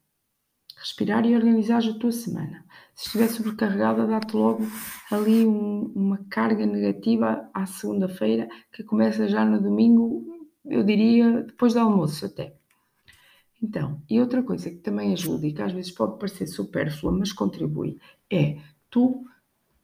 Respirar 0.80 1.26
e 1.26 1.36
organizar 1.36 1.84
a 1.84 1.94
tua 1.94 2.12
semana. 2.12 2.66
Se 2.96 3.08
estiver 3.08 3.28
sobrecarregada, 3.28 4.08
dá-te 4.08 4.36
logo 4.36 4.66
ali 5.12 5.46
um, 5.46 5.92
uma 5.94 6.20
carga 6.30 6.66
negativa 6.66 7.50
à 7.54 7.66
segunda-feira, 7.66 8.48
que 8.72 8.84
começa 8.84 9.28
já 9.28 9.44
no 9.44 9.62
domingo, 9.62 10.26
eu 10.66 10.84
diria, 10.84 11.44
depois 11.44 11.74
do 11.74 11.80
almoço 11.80 12.26
até. 12.26 12.54
Então, 13.62 14.02
e 14.10 14.20
outra 14.22 14.42
coisa 14.42 14.70
que 14.70 14.78
também 14.78 15.12
ajuda 15.12 15.46
e 15.46 15.54
que 15.54 15.62
às 15.62 15.74
vezes 15.74 15.92
pode 15.92 16.18
parecer 16.18 16.48
supérflua, 16.48 17.12
mas 17.12 17.34
contribui, 17.34 17.98
é 18.32 18.58
tu 18.90 19.26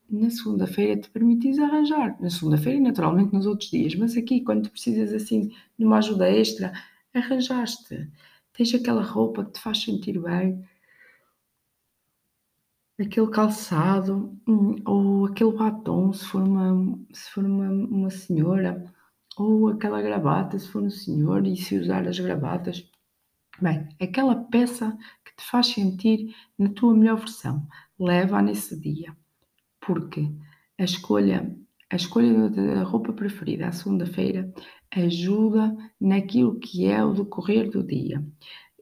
na 0.09 0.29
segunda-feira 0.29 0.99
te 0.99 1.09
permites 1.09 1.59
arranjar. 1.59 2.15
Na 2.21 2.29
segunda-feira 2.29 2.77
e 2.77 2.81
naturalmente 2.81 3.33
nos 3.33 3.45
outros 3.45 3.69
dias, 3.69 3.95
mas 3.95 4.15
aqui 4.15 4.41
quando 4.41 4.69
precisas 4.69 5.13
assim 5.13 5.51
de 5.77 5.85
uma 5.85 5.97
ajuda 5.97 6.29
extra, 6.29 6.71
arranjaste. 7.13 8.09
Tens 8.53 8.73
aquela 8.73 9.03
roupa 9.03 9.43
que 9.43 9.51
te 9.51 9.59
faz 9.59 9.81
sentir 9.83 10.19
bem, 10.19 10.63
aquele 12.99 13.27
calçado, 13.27 14.37
hum, 14.47 14.75
ou 14.85 15.25
aquele 15.25 15.51
batom, 15.51 16.13
se 16.13 16.25
for 16.25 16.41
uma, 16.43 16.97
se 17.13 17.29
for 17.31 17.45
uma, 17.45 17.69
uma 17.69 18.09
senhora, 18.09 18.83
ou 19.37 19.69
aquela 19.69 20.01
gravata, 20.01 20.57
se 20.57 20.67
for 20.69 20.81
um 20.81 20.89
senhor, 20.89 21.45
e 21.45 21.57
se 21.57 21.77
usar 21.77 22.07
as 22.07 22.19
gravatas 22.19 22.89
Bem, 23.61 23.87
aquela 24.01 24.35
peça 24.35 24.97
que 25.23 25.33
te 25.33 25.49
faz 25.49 25.67
sentir 25.67 26.35
na 26.59 26.67
tua 26.69 26.93
melhor 26.93 27.17
versão, 27.17 27.65
leva-a 27.97 28.41
nesse 28.41 28.77
dia, 28.77 29.15
porque 29.79 30.29
a 30.77 30.83
escolha, 30.83 31.55
a 31.89 31.95
escolha 31.95 32.49
da 32.49 32.83
roupa 32.83 33.13
preferida 33.13 33.67
à 33.67 33.71
segunda-feira 33.71 34.53
ajuda 34.91 35.73
naquilo 35.99 36.59
que 36.59 36.85
é 36.85 37.01
o 37.01 37.13
decorrer 37.13 37.71
do 37.71 37.81
dia. 37.81 38.25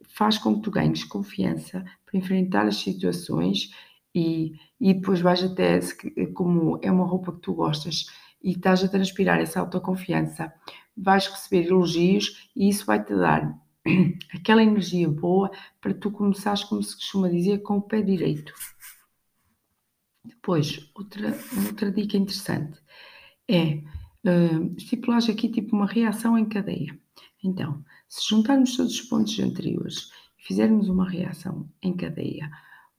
Faz 0.08 0.40
com 0.40 0.56
que 0.56 0.62
tu 0.62 0.72
ganhes 0.72 1.04
confiança 1.04 1.86
para 2.04 2.18
enfrentar 2.18 2.66
as 2.66 2.78
situações 2.78 3.70
e, 4.14 4.54
e 4.80 4.94
depois 4.94 5.22
vais 5.22 5.44
até, 5.44 5.80
como 6.34 6.80
é 6.82 6.92
uma 6.92 7.06
roupa 7.06 7.32
que 7.34 7.40
tu 7.40 7.54
gostas 7.54 8.06
e 8.44 8.52
estás 8.52 8.84
a 8.84 8.88
transpirar 8.88 9.40
essa 9.40 9.60
autoconfiança, 9.60 10.54
vais 10.96 11.28
receber 11.28 11.68
elogios 11.68 12.50
e 12.56 12.70
isso 12.70 12.86
vai 12.86 13.04
te 13.04 13.16
dar 13.16 13.58
aquela 14.36 14.64
energia 14.64 15.10
boa 15.10 15.50
para 15.82 15.94
tu 15.94 16.12
começares, 16.12 16.64
como 16.64 16.84
se 16.84 16.96
costuma 16.96 17.30
dizer, 17.30 17.60
com 17.60 17.78
o 17.78 17.82
pé 17.82 18.02
direito. 18.02 18.54
Depois, 20.24 20.90
outra, 20.96 21.38
outra 21.68 21.92
dica 21.92 22.18
interessante 22.18 22.80
é 23.50 23.76
uh, 24.26 24.76
estipulares 24.78 25.30
aqui 25.30 25.50
tipo 25.50 25.76
uma 25.76 25.88
reação 25.88 26.38
em 26.38 26.46
cadeia. 26.46 26.98
Então, 27.44 27.84
se 28.08 28.30
juntarmos 28.30 28.78
todos 28.78 28.94
os 28.94 29.02
pontos 29.02 29.38
anteriores 29.40 30.10
e 30.38 30.44
fizermos 30.44 30.88
uma 30.88 31.10
reação 31.10 31.70
em 31.82 31.96
cadeia, 31.96 32.50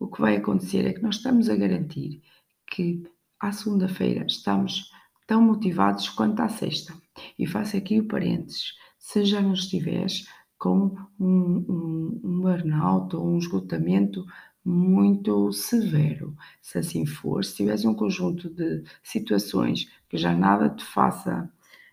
o 0.04 0.06
que 0.10 0.20
vai 0.20 0.36
acontecer 0.36 0.86
é 0.86 0.92
que 0.92 1.02
nós 1.02 1.16
estamos 1.16 1.48
a 1.48 1.56
garantir 1.56 2.22
que 2.70 3.02
à 3.40 3.50
segunda-feira 3.50 4.26
estamos 4.26 4.90
tão 5.26 5.42
motivados 5.42 6.10
quanto 6.10 6.40
à 6.40 6.48
sexta. 6.48 6.94
E 7.38 7.46
faço 7.46 7.76
aqui 7.76 8.00
o 8.00 8.06
parênteses 8.06 8.74
se 8.98 9.24
já 9.24 9.40
não 9.40 9.54
estiveres 9.54 10.28
com 10.58 10.94
um, 11.18 11.64
um, 11.68 12.20
um 12.22 12.40
burnout 12.40 13.16
ou 13.16 13.26
um 13.26 13.38
esgotamento 13.38 14.26
muito 14.64 15.52
severo. 15.52 16.36
Se 16.60 16.78
assim 16.78 17.06
for, 17.06 17.44
se 17.44 17.56
tiveres 17.56 17.84
um 17.84 17.94
conjunto 17.94 18.50
de 18.50 18.82
situações 19.02 19.90
que 20.08 20.18
já 20.18 20.34
nada 20.34 20.68
te 20.68 20.84
faça 20.84 21.50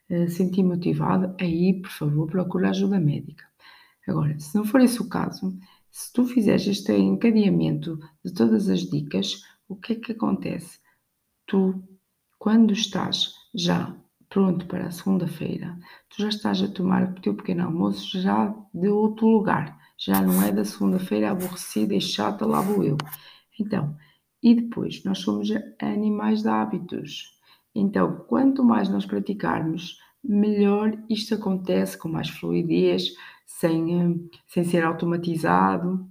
uh, 0.10 0.30
sentir 0.30 0.64
motivado, 0.64 1.34
aí, 1.40 1.82
por 1.82 1.92
favor, 1.92 2.28
procura 2.28 2.70
ajuda 2.70 3.00
médica. 3.00 3.46
Agora, 4.08 4.38
se 4.40 4.56
não 4.56 4.66
for 4.66 4.82
esse 4.82 5.02
o 5.02 5.08
caso, 5.08 5.58
se 5.92 6.12
tu 6.14 6.26
fizeres 6.26 6.66
este 6.68 6.94
encadeamento 6.94 8.00
de 8.24 8.34
todas 8.34 8.70
as 8.70 8.82
dicas, 8.82 9.44
o 9.68 9.76
que 9.76 9.94
é 9.94 9.96
que 9.96 10.12
acontece? 10.14 10.80
Tu, 11.46 11.84
quando 12.40 12.74
estás 12.74 13.34
já 13.54 13.96
pronto 14.30 14.66
para 14.66 14.88
a 14.88 14.92
segunda-feira, 14.92 15.78
tu 16.10 16.22
já 16.22 16.30
estás 16.30 16.62
a 16.62 16.68
tomar 16.70 17.04
o 17.04 17.22
teu 17.22 17.36
pequeno 17.36 17.66
almoço 17.66 18.20
já 18.22 18.56
de 18.74 18.88
outro 18.88 19.28
lugar, 19.28 19.78
já 19.98 20.22
não 20.22 20.42
é 20.42 20.52
da 20.52 20.64
segunda-feira 20.64 21.32
aborrecida 21.32 21.94
e 21.94 22.02
chata, 22.02 22.46
lá 22.46 22.62
vou 22.62 22.84
eu. 22.84 22.98
Então, 23.60 23.96
e 24.42 24.56
depois, 24.56 25.04
nós 25.04 25.20
somos 25.20 25.50
animais 25.80 26.42
de 26.42 26.50
hábitos. 26.50 27.38
Então, 27.76 28.26
quanto 28.28 28.64
mais 28.64 28.90
nós 28.90 29.06
praticarmos, 29.06 29.98
melhor 30.24 30.98
isto 31.10 31.36
acontece 31.36 31.98
com 31.98 32.10
mais 32.10 32.30
fluidez, 32.30 33.14
sem, 33.60 34.30
sem 34.48 34.64
ser 34.64 34.84
automatizado. 34.84 36.08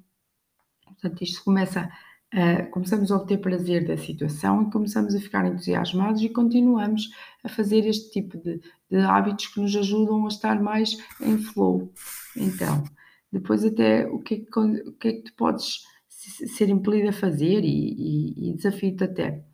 Portanto, 0.85 1.23
isto 1.23 1.43
começa 1.45 1.91
a, 2.33 2.63
começamos 2.67 3.11
a 3.11 3.17
obter 3.17 3.39
prazer 3.39 3.87
da 3.87 3.97
situação 3.97 4.63
e 4.63 4.71
começamos 4.71 5.15
a 5.15 5.21
ficar 5.21 5.47
entusiasmados 5.47 6.23
e 6.23 6.29
continuamos 6.29 7.11
a 7.43 7.49
fazer 7.49 7.87
este 7.87 8.11
tipo 8.11 8.39
de, 8.39 8.61
de 8.91 8.97
hábitos 8.99 9.49
que 9.49 9.61
nos 9.61 9.75
ajudam 9.75 10.25
a 10.25 10.29
estar 10.29 10.61
mais 10.61 10.97
em 11.21 11.39
flow. 11.39 11.93
Então, 12.37 12.85
depois 13.33 13.65
até 13.65 14.07
o 14.07 14.19
que 14.21 14.35
é 14.35 14.39
que, 14.39 14.59
o 14.59 14.93
que, 14.93 15.09
é 15.09 15.13
que 15.13 15.23
tu 15.23 15.35
podes 15.35 15.83
ser 16.09 16.69
impelido 16.69 17.09
a 17.09 17.13
fazer 17.13 17.65
e, 17.65 17.95
e, 17.97 18.51
e 18.51 18.55
desafio-te 18.55 19.05
até. 19.05 19.45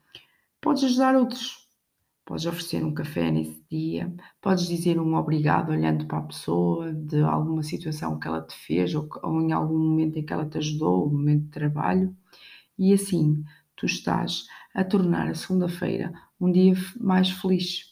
Podes 0.60 0.84
ajudar 0.84 1.14
outros, 1.14 1.65
Podes 2.26 2.44
oferecer 2.44 2.84
um 2.84 2.92
café 2.92 3.30
nesse 3.30 3.64
dia, 3.70 4.12
podes 4.42 4.66
dizer 4.66 5.00
um 5.00 5.14
obrigado 5.14 5.70
olhando 5.70 6.06
para 6.06 6.18
a 6.18 6.22
pessoa 6.22 6.92
de 6.92 7.22
alguma 7.22 7.62
situação 7.62 8.18
que 8.18 8.26
ela 8.26 8.42
te 8.42 8.54
fez 8.56 8.92
ou, 8.96 9.08
ou 9.22 9.40
em 9.40 9.52
algum 9.52 9.78
momento 9.78 10.18
em 10.18 10.26
que 10.26 10.32
ela 10.32 10.44
te 10.44 10.58
ajudou, 10.58 11.06
um 11.06 11.12
momento 11.12 11.44
de 11.44 11.50
trabalho, 11.50 12.16
e 12.76 12.92
assim 12.92 13.44
tu 13.76 13.86
estás 13.86 14.44
a 14.74 14.82
tornar 14.82 15.28
a 15.28 15.34
segunda-feira 15.34 16.12
um 16.40 16.50
dia 16.50 16.74
mais 17.00 17.30
feliz 17.30 17.84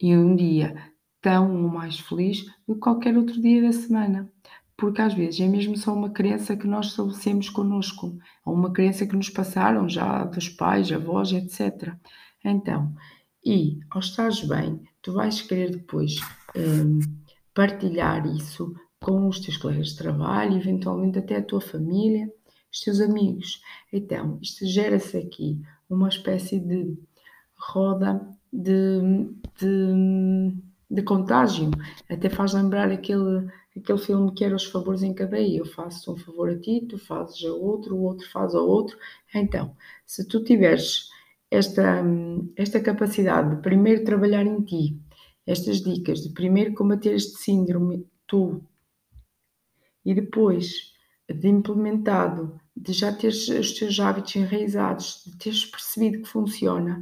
e 0.00 0.16
um 0.16 0.34
dia 0.34 0.74
tão 1.20 1.48
mais 1.68 2.00
feliz 2.00 2.44
do 2.66 2.74
que 2.74 2.80
qualquer 2.80 3.16
outro 3.16 3.40
dia 3.40 3.62
da 3.62 3.72
semana. 3.72 4.28
Porque 4.76 5.00
às 5.00 5.14
vezes 5.14 5.38
é 5.40 5.46
mesmo 5.46 5.76
só 5.76 5.94
uma 5.94 6.10
crença 6.10 6.56
que 6.56 6.66
nós 6.66 6.86
estabelecemos 6.86 7.50
connosco, 7.50 8.18
ou 8.44 8.52
uma 8.52 8.72
crença 8.72 9.06
que 9.06 9.14
nos 9.14 9.28
passaram 9.28 9.88
já 9.88 10.24
dos 10.24 10.48
pais, 10.48 10.90
avós, 10.90 11.32
etc. 11.32 11.94
Então, 12.42 12.94
e 13.44 13.80
ao 13.90 14.00
estares 14.00 14.42
bem, 14.44 14.80
tu 15.02 15.12
vais 15.12 15.40
querer 15.42 15.70
depois 15.70 16.16
um, 16.56 17.00
partilhar 17.54 18.26
isso 18.26 18.74
com 19.00 19.28
os 19.28 19.40
teus 19.40 19.56
colegas 19.56 19.88
de 19.88 19.96
trabalho, 19.96 20.56
eventualmente 20.56 21.18
até 21.18 21.36
a 21.36 21.42
tua 21.42 21.60
família, 21.60 22.30
os 22.72 22.80
teus 22.80 23.00
amigos. 23.00 23.62
Então, 23.92 24.38
isto 24.42 24.66
gera-se 24.66 25.16
aqui 25.16 25.60
uma 25.88 26.08
espécie 26.08 26.60
de 26.60 26.96
roda 27.56 28.20
de, 28.52 29.00
de, 29.58 30.54
de 30.90 31.02
contágio. 31.02 31.70
Até 32.08 32.28
faz 32.28 32.52
lembrar 32.52 32.90
aquele, 32.90 33.48
aquele 33.76 33.98
filme 33.98 34.32
que 34.34 34.44
era 34.44 34.54
Os 34.54 34.64
Favores 34.64 35.02
em 35.02 35.14
Cadeia. 35.14 35.58
Eu 35.58 35.66
faço 35.66 36.12
um 36.12 36.16
favor 36.16 36.50
a 36.50 36.58
ti, 36.58 36.86
tu 36.88 36.98
fazes 36.98 37.44
a 37.44 37.52
outro, 37.52 37.96
o 37.96 38.02
outro 38.02 38.28
faz 38.30 38.54
ao 38.54 38.66
outro. 38.66 38.96
Então, 39.34 39.74
se 40.04 40.26
tu 40.28 40.44
tiveres 40.44 41.08
esta, 41.50 42.02
esta 42.56 42.80
capacidade 42.80 43.56
de 43.56 43.62
primeiro 43.62 44.04
trabalhar 44.04 44.46
em 44.46 44.62
ti, 44.62 45.00
estas 45.46 45.82
dicas, 45.82 46.22
de 46.22 46.30
primeiro 46.30 46.74
combater 46.74 47.14
este 47.14 47.38
síndrome, 47.38 48.06
tu, 48.26 48.62
e 50.04 50.14
depois 50.14 50.92
de 51.28 51.48
implementado, 51.48 52.60
de 52.76 52.92
já 52.92 53.12
teres 53.12 53.48
os 53.48 53.72
teus 53.72 53.98
hábitos 54.00 54.34
enraizados, 54.36 55.22
de 55.26 55.36
teres 55.36 55.64
percebido 55.64 56.22
que 56.22 56.28
funciona, 56.28 57.00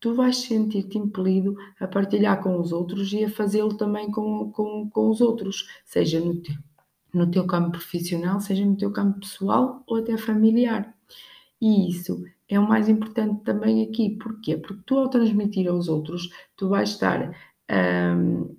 tu 0.00 0.14
vais 0.14 0.36
sentir-te 0.36 0.96
impelido 0.96 1.56
a 1.80 1.86
partilhar 1.86 2.42
com 2.42 2.58
os 2.60 2.72
outros 2.72 3.12
e 3.12 3.24
a 3.24 3.30
fazê-lo 3.30 3.76
também 3.76 4.10
com, 4.10 4.50
com, 4.52 4.88
com 4.90 5.10
os 5.10 5.20
outros, 5.20 5.66
seja 5.84 6.20
no 6.20 6.40
teu, 6.40 6.54
no 7.12 7.30
teu 7.30 7.46
campo 7.46 7.72
profissional, 7.72 8.40
seja 8.40 8.64
no 8.64 8.76
teu 8.76 8.92
campo 8.92 9.20
pessoal 9.20 9.82
ou 9.86 9.96
até 9.96 10.16
familiar. 10.16 10.94
E 11.60 11.88
isso 11.88 12.24
é 12.48 12.58
o 12.58 12.66
mais 12.66 12.88
importante 12.88 13.42
também 13.44 13.82
aqui. 13.86 14.16
Porquê? 14.16 14.56
Porque 14.56 14.82
tu, 14.86 14.98
ao 14.98 15.10
transmitir 15.10 15.68
aos 15.68 15.88
outros, 15.88 16.30
tu 16.56 16.68
vais 16.68 16.90
estar. 16.90 17.36
Um, 17.70 18.56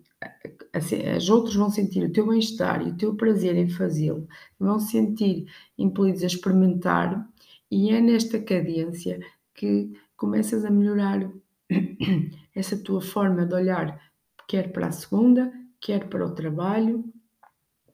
os 1.17 1.29
outros 1.29 1.55
vão 1.55 1.69
sentir 1.69 2.03
o 2.03 2.11
teu 2.11 2.27
bem-estar 2.27 2.85
e 2.85 2.91
o 2.91 2.97
teu 2.97 3.15
prazer 3.15 3.55
em 3.55 3.69
fazê-lo, 3.69 4.27
vão 4.59 4.79
sentir 4.79 5.47
impelidos 5.77 6.23
a 6.23 6.27
experimentar, 6.27 7.27
e 7.71 7.91
é 7.91 8.01
nesta 8.01 8.39
cadência 8.39 9.19
que 9.55 9.91
começas 10.15 10.65
a 10.65 10.69
melhorar 10.69 11.31
essa 12.53 12.77
tua 12.77 13.01
forma 13.01 13.45
de 13.45 13.55
olhar, 13.55 13.99
quer 14.47 14.71
para 14.71 14.87
a 14.87 14.91
segunda, 14.91 15.51
quer 15.79 16.09
para 16.09 16.25
o 16.25 16.35
trabalho, 16.35 17.05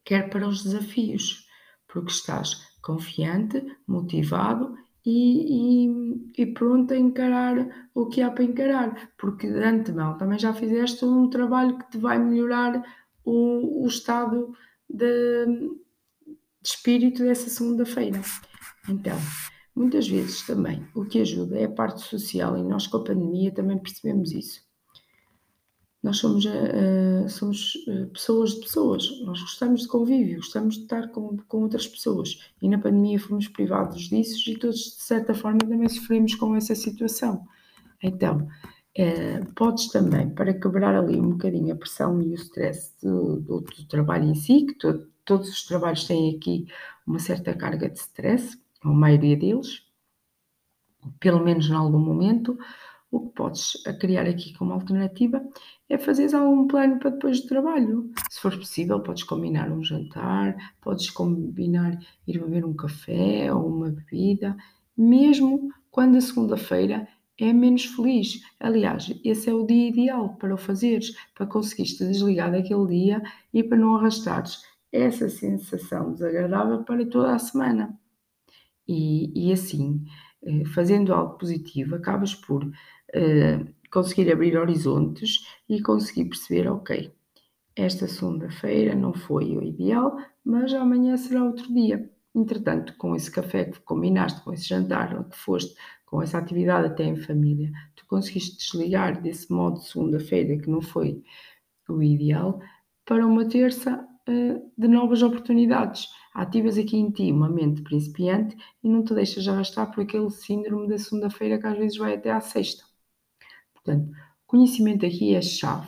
quer 0.03 0.29
para 0.29 0.47
os 0.47 0.63
desafios, 0.63 1.47
porque 1.87 2.11
estás 2.11 2.75
confiante, 2.81 3.63
motivado 3.87 4.75
e, 5.05 5.85
e, 5.85 6.31
e 6.41 6.45
pronto 6.47 6.93
a 6.93 6.97
encarar 6.97 7.89
o 7.93 8.07
que 8.07 8.21
há 8.21 8.31
para 8.31 8.43
encarar, 8.43 9.11
porque 9.17 9.47
de 9.47 9.63
antemão 9.63 10.17
também 10.17 10.39
já 10.39 10.53
fizeste 10.53 11.05
um 11.05 11.29
trabalho 11.29 11.77
que 11.77 11.91
te 11.91 11.97
vai 11.99 12.17
melhorar 12.17 12.83
o, 13.23 13.83
o 13.83 13.87
estado 13.87 14.51
de, 14.89 15.45
de 15.45 15.71
espírito 16.63 17.23
dessa 17.23 17.49
segunda-feira. 17.49 18.19
Então, 18.89 19.17
muitas 19.75 20.07
vezes 20.07 20.41
também 20.45 20.87
o 20.95 21.05
que 21.05 21.21
ajuda 21.21 21.59
é 21.59 21.65
a 21.65 21.71
parte 21.71 22.01
social 22.01 22.57
e 22.57 22.63
nós 22.63 22.87
com 22.87 22.97
a 22.97 23.03
pandemia 23.03 23.53
também 23.53 23.77
percebemos 23.77 24.31
isso. 24.31 24.64
Nós 26.05 26.19
somos, 26.19 26.45
uh, 26.45 27.27
somos 27.27 27.73
uh, 27.87 28.05
pessoas 28.13 28.51
de 28.51 28.59
pessoas, 28.59 29.21
nós 29.21 29.41
gostamos 29.41 29.81
de 29.81 29.87
convívio, 29.87 30.35
gostamos 30.35 30.75
de 30.75 30.83
estar 30.83 31.07
com, 31.07 31.35
com 31.47 31.63
outras 31.63 31.87
pessoas. 31.87 32.39
E 32.61 32.69
na 32.69 32.77
pandemia 32.77 33.19
fomos 33.19 33.47
privados 33.47 34.03
disso 34.03 34.51
e 34.51 34.55
todos, 34.55 34.77
de 34.77 35.01
certa 35.01 35.33
forma, 35.33 35.57
também 35.57 35.89
sofremos 35.89 36.35
com 36.35 36.55
essa 36.55 36.75
situação. 36.75 37.47
Então, 38.03 38.47
uh, 38.99 39.53
podes 39.55 39.87
também, 39.87 40.29
para 40.29 40.53
quebrar 40.53 40.95
ali 40.95 41.19
um 41.19 41.31
bocadinho 41.31 41.73
a 41.73 41.75
pressão 41.75 42.21
e 42.21 42.33
o 42.33 42.35
stress 42.35 42.93
do, 43.01 43.39
do, 43.41 43.61
do 43.61 43.87
trabalho 43.87 44.25
em 44.25 44.35
si, 44.35 44.63
que 44.63 44.75
to, 44.75 45.07
todos 45.25 45.49
os 45.49 45.65
trabalhos 45.65 46.03
têm 46.03 46.35
aqui 46.35 46.67
uma 47.07 47.17
certa 47.17 47.51
carga 47.55 47.89
de 47.89 47.97
stress, 47.97 48.55
a 48.83 48.89
maioria 48.89 49.35
deles, 49.35 49.81
pelo 51.19 51.43
menos 51.43 51.67
em 51.67 51.73
algum 51.73 51.97
momento, 51.97 52.55
o 53.09 53.21
que 53.21 53.33
podes 53.33 53.81
criar 53.99 54.27
aqui 54.27 54.53
como 54.53 54.73
alternativa 54.73 55.41
é 55.89 55.97
fazeres 55.97 56.33
algum 56.33 56.67
plano 56.67 56.99
para 56.99 57.11
depois 57.11 57.41
do 57.41 57.47
trabalho. 57.47 58.11
Se 58.29 58.39
for 58.39 58.55
possível, 58.57 58.99
podes 59.01 59.23
combinar 59.23 59.71
um 59.71 59.83
jantar, 59.83 60.55
podes 60.81 61.09
combinar 61.09 61.99
ir 62.27 62.39
beber 62.39 62.65
um 62.65 62.73
café 62.73 63.53
ou 63.53 63.67
uma 63.67 63.89
bebida, 63.89 64.55
mesmo 64.97 65.69
quando 65.91 66.17
a 66.17 66.21
segunda-feira 66.21 67.07
é 67.37 67.51
menos 67.53 67.85
feliz. 67.85 68.41
Aliás, 68.59 69.13
esse 69.23 69.49
é 69.49 69.53
o 69.53 69.65
dia 69.65 69.89
ideal 69.89 70.35
para 70.35 70.53
o 70.53 70.57
fazeres, 70.57 71.15
para 71.35 71.45
conseguires 71.45 71.97
te 71.97 72.05
desligar 72.05 72.51
daquele 72.51 72.87
dia 72.87 73.21
e 73.53 73.63
para 73.63 73.77
não 73.77 73.95
arrastares 73.95 74.63
essa 74.91 75.29
sensação 75.29 76.13
desagradável 76.13 76.83
para 76.83 77.05
toda 77.05 77.35
a 77.35 77.39
semana. 77.39 77.99
E, 78.87 79.49
e 79.49 79.51
assim, 79.51 80.05
eh, 80.43 80.63
fazendo 80.73 81.13
algo 81.13 81.37
positivo, 81.37 81.95
acabas 81.95 82.33
por 82.33 82.63
uh, 82.63 83.74
conseguir 83.95 84.29
abrir 84.29 84.57
horizontes 84.57 85.47
e 85.69 85.81
conseguir 85.81 86.25
perceber, 86.25 86.67
ok, 86.67 87.13
esta 87.73 88.09
segunda-feira 88.09 88.93
não 88.93 89.13
foi 89.13 89.55
o 89.55 89.63
ideal, 89.63 90.17
mas 90.43 90.73
amanhã 90.73 91.15
será 91.15 91.45
outro 91.45 91.73
dia. 91.73 92.11
Entretanto, 92.35 92.93
com 92.97 93.15
esse 93.15 93.31
café 93.31 93.63
que 93.63 93.79
combinaste, 93.79 94.43
com 94.43 94.51
esse 94.51 94.67
jantar 94.67 95.23
que 95.29 95.37
foste, 95.37 95.73
com 96.05 96.21
essa 96.21 96.37
atividade 96.37 96.87
até 96.87 97.05
em 97.05 97.15
família, 97.15 97.71
tu 97.95 98.05
conseguiste 98.05 98.57
desligar 98.57 99.21
desse 99.21 99.49
modo 99.49 99.79
de 99.79 99.85
segunda-feira 99.87 100.57
que 100.57 100.69
não 100.69 100.81
foi 100.81 101.23
o 101.87 102.03
ideal 102.03 102.59
para 103.05 103.25
uma 103.25 103.47
terça 103.47 104.05
uh, 104.27 104.71
de 104.77 104.87
novas 104.89 105.23
oportunidades. 105.23 106.09
Ativas 106.33 106.77
aqui 106.77 106.97
em 106.97 107.11
ti 107.11 107.31
uma 107.31 107.47
mente 107.47 107.81
principiante 107.81 108.57
e 108.83 108.89
não 108.89 109.05
te 109.05 109.13
deixas 109.13 109.47
arrastar 109.47 109.89
por 109.93 110.01
aquele 110.01 110.29
síndrome 110.29 110.89
da 110.89 110.97
segunda-feira 110.97 111.57
que 111.57 111.67
às 111.67 111.77
vezes 111.77 111.97
vai 111.97 112.15
até 112.15 112.29
à 112.29 112.41
sexta. 112.41 112.94
Portanto, 113.85 114.11
conhecimento 114.47 115.05
aqui 115.05 115.35
é 115.35 115.41
chave. 115.41 115.87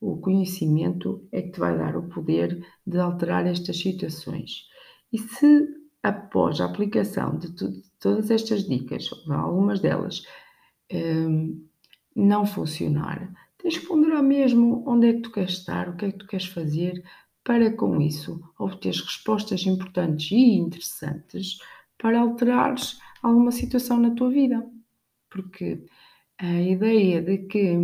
O 0.00 0.18
conhecimento 0.18 1.26
é 1.32 1.42
que 1.42 1.52
te 1.52 1.60
vai 1.60 1.78
dar 1.78 1.96
o 1.96 2.08
poder 2.08 2.66
de 2.84 2.98
alterar 2.98 3.46
estas 3.46 3.78
situações. 3.78 4.66
E 5.12 5.18
se 5.18 5.68
após 6.02 6.60
a 6.60 6.66
aplicação 6.66 7.38
de, 7.38 7.52
de 7.52 7.82
todas 8.00 8.30
estas 8.30 8.66
dicas, 8.66 9.08
algumas 9.28 9.80
delas, 9.80 10.22
um, 10.92 11.64
não 12.14 12.46
funcionar, 12.46 13.32
tens 13.58 13.78
que 13.78 13.86
ponderar 13.86 14.22
mesmo 14.22 14.84
onde 14.86 15.08
é 15.08 15.12
que 15.14 15.22
tu 15.22 15.32
queres 15.32 15.52
estar, 15.52 15.88
o 15.88 15.96
que 15.96 16.06
é 16.06 16.12
que 16.12 16.18
tu 16.18 16.26
queres 16.26 16.46
fazer, 16.46 17.02
para 17.44 17.72
com 17.72 18.00
isso 18.00 18.40
obteres 18.58 19.00
respostas 19.00 19.64
importantes 19.66 20.30
e 20.30 20.56
interessantes 20.56 21.58
para 21.96 22.20
alterares 22.20 23.00
alguma 23.22 23.50
situação 23.50 23.98
na 23.98 24.10
tua 24.10 24.30
vida. 24.30 24.64
Porque 25.30 25.84
a 26.38 26.60
ideia 26.60 27.22
de 27.22 27.38
que 27.38 27.76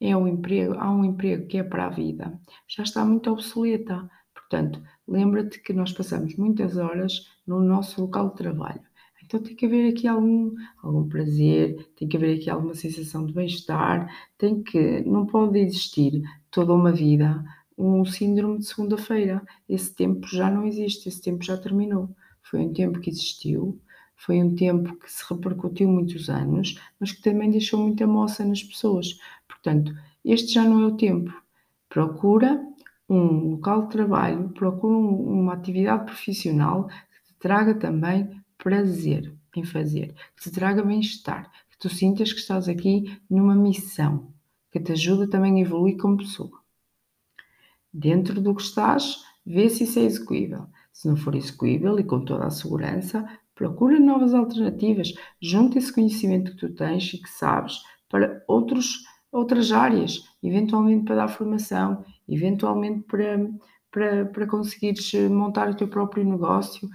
é 0.00 0.16
um 0.16 0.28
emprego, 0.28 0.74
há 0.78 0.90
um 0.90 1.04
emprego 1.04 1.46
que 1.46 1.58
é 1.58 1.62
para 1.62 1.86
a 1.86 1.90
vida 1.90 2.40
já 2.68 2.82
está 2.82 3.04
muito 3.04 3.30
obsoleta. 3.30 4.08
Portanto, 4.34 4.82
lembra-te 5.06 5.60
que 5.60 5.72
nós 5.72 5.92
passamos 5.92 6.36
muitas 6.36 6.76
horas 6.76 7.26
no 7.46 7.60
nosso 7.60 8.00
local 8.00 8.30
de 8.30 8.36
trabalho. 8.36 8.80
Então 9.24 9.42
tem 9.42 9.54
que 9.54 9.66
haver 9.66 9.92
aqui 9.92 10.08
algum, 10.08 10.54
algum 10.82 11.06
prazer, 11.06 11.86
tem 11.96 12.08
que 12.08 12.16
haver 12.16 12.38
aqui 12.38 12.48
alguma 12.48 12.74
sensação 12.74 13.26
de 13.26 13.34
bem-estar, 13.34 14.10
tem 14.38 14.62
que, 14.62 15.02
não 15.02 15.26
pode 15.26 15.58
existir 15.58 16.22
toda 16.50 16.72
uma 16.72 16.92
vida 16.92 17.44
um 17.78 18.04
síndrome 18.04 18.58
de 18.58 18.66
segunda-feira. 18.66 19.40
Esse 19.68 19.94
tempo 19.94 20.26
já 20.26 20.50
não 20.50 20.66
existe, 20.66 21.08
esse 21.08 21.22
tempo 21.22 21.44
já 21.44 21.56
terminou. 21.56 22.10
Foi 22.42 22.60
um 22.60 22.72
tempo 22.72 22.98
que 22.98 23.10
existiu, 23.10 23.80
foi 24.18 24.42
um 24.42 24.54
tempo 24.54 24.96
que 24.96 25.10
se 25.10 25.24
repercutiu 25.32 25.88
muitos 25.88 26.28
anos, 26.28 26.78
mas 26.98 27.12
que 27.12 27.22
também 27.22 27.50
deixou 27.50 27.80
muita 27.80 28.06
moça 28.06 28.44
nas 28.44 28.62
pessoas. 28.62 29.18
Portanto, 29.46 29.94
este 30.24 30.52
já 30.52 30.64
não 30.64 30.82
é 30.82 30.86
o 30.86 30.96
tempo. 30.96 31.32
Procura 31.88 32.60
um 33.08 33.52
local 33.52 33.84
de 33.84 33.92
trabalho, 33.92 34.50
procura 34.50 34.96
uma 34.96 35.54
atividade 35.54 36.04
profissional 36.04 36.88
que 36.88 37.32
te 37.32 37.38
traga 37.38 37.74
também 37.74 38.28
prazer 38.58 39.32
em 39.56 39.64
fazer, 39.64 40.14
que 40.36 40.42
te 40.42 40.50
traga 40.50 40.82
bem-estar, 40.82 41.50
que 41.70 41.78
tu 41.78 41.88
sintas 41.88 42.32
que 42.32 42.40
estás 42.40 42.68
aqui 42.68 43.18
numa 43.30 43.54
missão, 43.54 44.32
que 44.70 44.80
te 44.80 44.92
ajuda 44.92 45.30
também 45.30 45.56
a 45.56 45.60
evoluir 45.60 45.96
como 45.96 46.18
pessoa. 46.18 46.60
Dentro 47.92 48.40
do 48.40 48.54
que 48.54 48.62
estás, 48.62 49.22
vê 49.46 49.70
se 49.70 49.84
isso 49.84 50.00
é 50.00 50.02
execuível. 50.02 50.66
Se 50.92 51.06
não 51.06 51.16
for 51.16 51.36
execuível 51.36 51.98
e 52.00 52.04
com 52.04 52.24
toda 52.24 52.46
a 52.46 52.50
segurança, 52.50 53.24
procura 53.58 53.98
novas 53.98 54.34
alternativas, 54.34 55.12
junta 55.42 55.78
esse 55.78 55.92
conhecimento 55.92 56.52
que 56.52 56.58
tu 56.58 56.72
tens 56.72 57.12
e 57.12 57.18
que 57.18 57.28
sabes 57.28 57.82
para 58.08 58.40
outros, 58.46 59.04
outras 59.32 59.72
áreas, 59.72 60.22
eventualmente 60.40 61.04
para 61.04 61.16
dar 61.16 61.28
formação, 61.28 62.04
eventualmente 62.28 63.00
para, 63.00 63.50
para, 63.90 64.26
para 64.26 64.46
conseguires 64.46 65.12
montar 65.28 65.68
o 65.68 65.74
teu 65.74 65.88
próprio 65.88 66.24
negócio. 66.24 66.88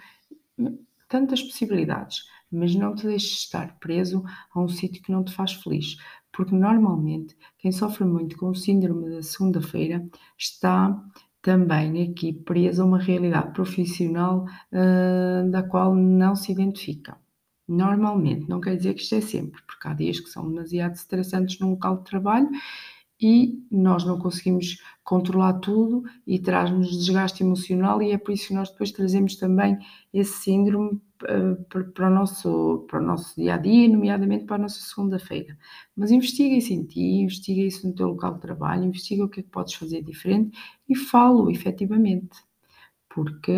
Tantas 1.10 1.44
possibilidades, 1.44 2.24
mas 2.50 2.74
não 2.74 2.96
te 2.96 3.08
deixes 3.08 3.40
estar 3.40 3.78
preso 3.78 4.24
a 4.56 4.62
um 4.62 4.70
sítio 4.70 5.04
que 5.04 5.12
não 5.12 5.22
te 5.22 5.34
faz 5.34 5.52
feliz, 5.52 5.98
porque 6.32 6.56
normalmente 6.56 7.36
quem 7.60 7.74
sofre 7.74 8.06
muito 8.06 8.38
com 8.38 8.48
o 8.48 8.56
síndrome 8.56 9.10
da 9.10 9.22
segunda-feira 9.22 10.08
está 10.38 10.98
também 11.44 12.10
aqui 12.10 12.32
preso 12.32 12.82
a 12.82 12.86
uma 12.86 12.98
realidade 12.98 13.52
profissional 13.54 14.46
uh, 14.72 15.52
da 15.52 15.62
qual 15.62 15.94
não 15.94 16.36
se 16.36 16.54
identifica. 16.54 17.18
Normalmente, 17.68 18.48
não 18.48 18.62
quer 18.62 18.78
dizer 18.78 18.94
que 18.94 19.02
isto 19.02 19.16
é 19.16 19.22
sempre, 19.22 19.62
porque 19.68 19.88
há 19.88 19.94
dias 19.94 20.20
que 20.22 20.30
são 20.30 20.50
demasiado 20.50 20.96
estressantes 20.96 21.60
no 21.60 21.72
local 21.72 21.98
de 21.98 22.06
trabalho 22.06 22.50
e 23.22 23.62
nós 23.70 24.06
não 24.06 24.18
conseguimos 24.18 24.78
controlar 25.04 25.54
tudo 25.60 26.04
e 26.26 26.40
traz-nos 26.40 26.90
desgaste 26.92 27.44
emocional 27.44 28.02
e 28.02 28.12
é 28.12 28.18
por 28.18 28.34
isso 28.34 28.48
que 28.48 28.54
nós 28.54 28.70
depois 28.70 28.92
trazemos 28.92 29.36
também 29.36 29.78
esse 30.14 30.44
síndrome 30.44 31.02
para, 31.94 32.08
o 32.08 32.14
nosso, 32.14 32.86
para 32.90 33.00
o 33.00 33.06
nosso 33.06 33.36
dia 33.36 33.56
a 33.56 33.58
dia, 33.58 33.88
nomeadamente 33.88 34.46
para 34.46 34.58
a 34.58 34.60
nossa 34.60 34.80
segunda-feira. 34.82 35.58
Mas 35.96 36.12
investiga 36.12 36.56
isso 36.56 36.74
em 36.74 36.84
ti, 36.84 37.02
investiga 37.02 37.62
isso 37.62 37.88
no 37.88 37.96
teu 37.96 38.08
local 38.10 38.36
de 38.36 38.42
trabalho, 38.42 38.86
investiga 38.86 39.24
o 39.24 39.30
que 39.30 39.40
é 39.40 39.44
que 39.44 39.50
podes 39.50 39.74
fazer 39.76 40.04
diferente 40.04 40.58
e 40.88 40.96
falo 40.96 41.50
efetivamente, 41.50 42.38
porque 43.10 43.54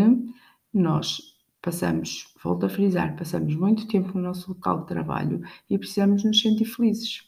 nós 0.74 1.36
passamos, 1.62 2.34
volto 2.44 2.68
a 2.68 2.70
frisar, 2.70 3.16
passamos 3.18 3.56
muito 3.56 3.88
tempo 3.88 4.16
no 4.16 4.24
nosso 4.24 4.50
local 4.50 4.82
de 4.82 4.88
trabalho 4.88 5.42
e 5.70 5.78
precisamos 5.78 6.24
nos 6.24 6.40
sentir 6.40 6.66
felizes. 6.66 7.24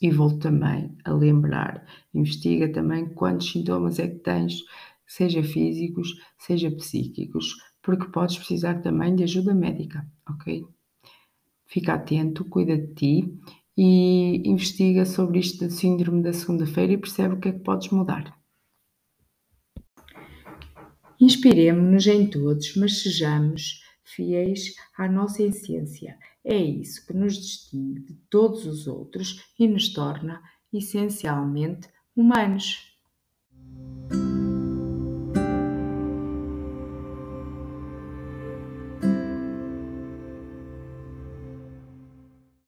E 0.00 0.10
volto 0.10 0.38
também 0.38 0.96
a 1.04 1.12
lembrar, 1.12 1.86
investiga 2.12 2.72
também 2.72 3.06
quantos 3.14 3.52
sintomas 3.52 3.98
é 3.98 4.08
que 4.08 4.18
tens, 4.18 4.64
seja 5.06 5.42
físicos, 5.42 6.08
seja 6.38 6.70
psíquicos, 6.70 7.54
porque 7.82 8.10
podes 8.10 8.38
precisar 8.38 8.80
também 8.80 9.14
de 9.14 9.24
ajuda 9.24 9.54
médica, 9.54 10.06
ok? 10.28 10.64
Fica 11.66 11.94
atento, 11.94 12.44
cuida 12.44 12.76
de 12.76 12.94
ti 12.94 13.40
e 13.76 14.48
investiga 14.48 15.04
sobre 15.04 15.40
isto 15.40 15.66
do 15.66 15.72
síndrome 15.72 16.22
da 16.22 16.32
segunda-feira 16.32 16.92
e 16.92 16.98
percebe 16.98 17.34
o 17.34 17.40
que 17.40 17.48
é 17.48 17.52
que 17.52 17.60
podes 17.60 17.90
mudar. 17.90 18.38
Inspiremos-nos 21.20 22.06
em 22.06 22.28
todos, 22.28 22.74
mas 22.76 23.02
sejamos 23.02 23.80
fiéis 24.04 24.74
à 24.96 25.08
nossa 25.08 25.42
essência. 25.42 26.18
É 26.44 26.56
isso 26.56 27.06
que 27.06 27.14
nos 27.14 27.36
distingue 27.36 28.02
de 28.02 28.14
todos 28.28 28.66
os 28.66 28.86
outros 28.86 29.40
e 29.58 29.68
nos 29.68 29.92
torna 29.92 30.42
essencialmente 30.72 31.88
humanos. 32.16 32.91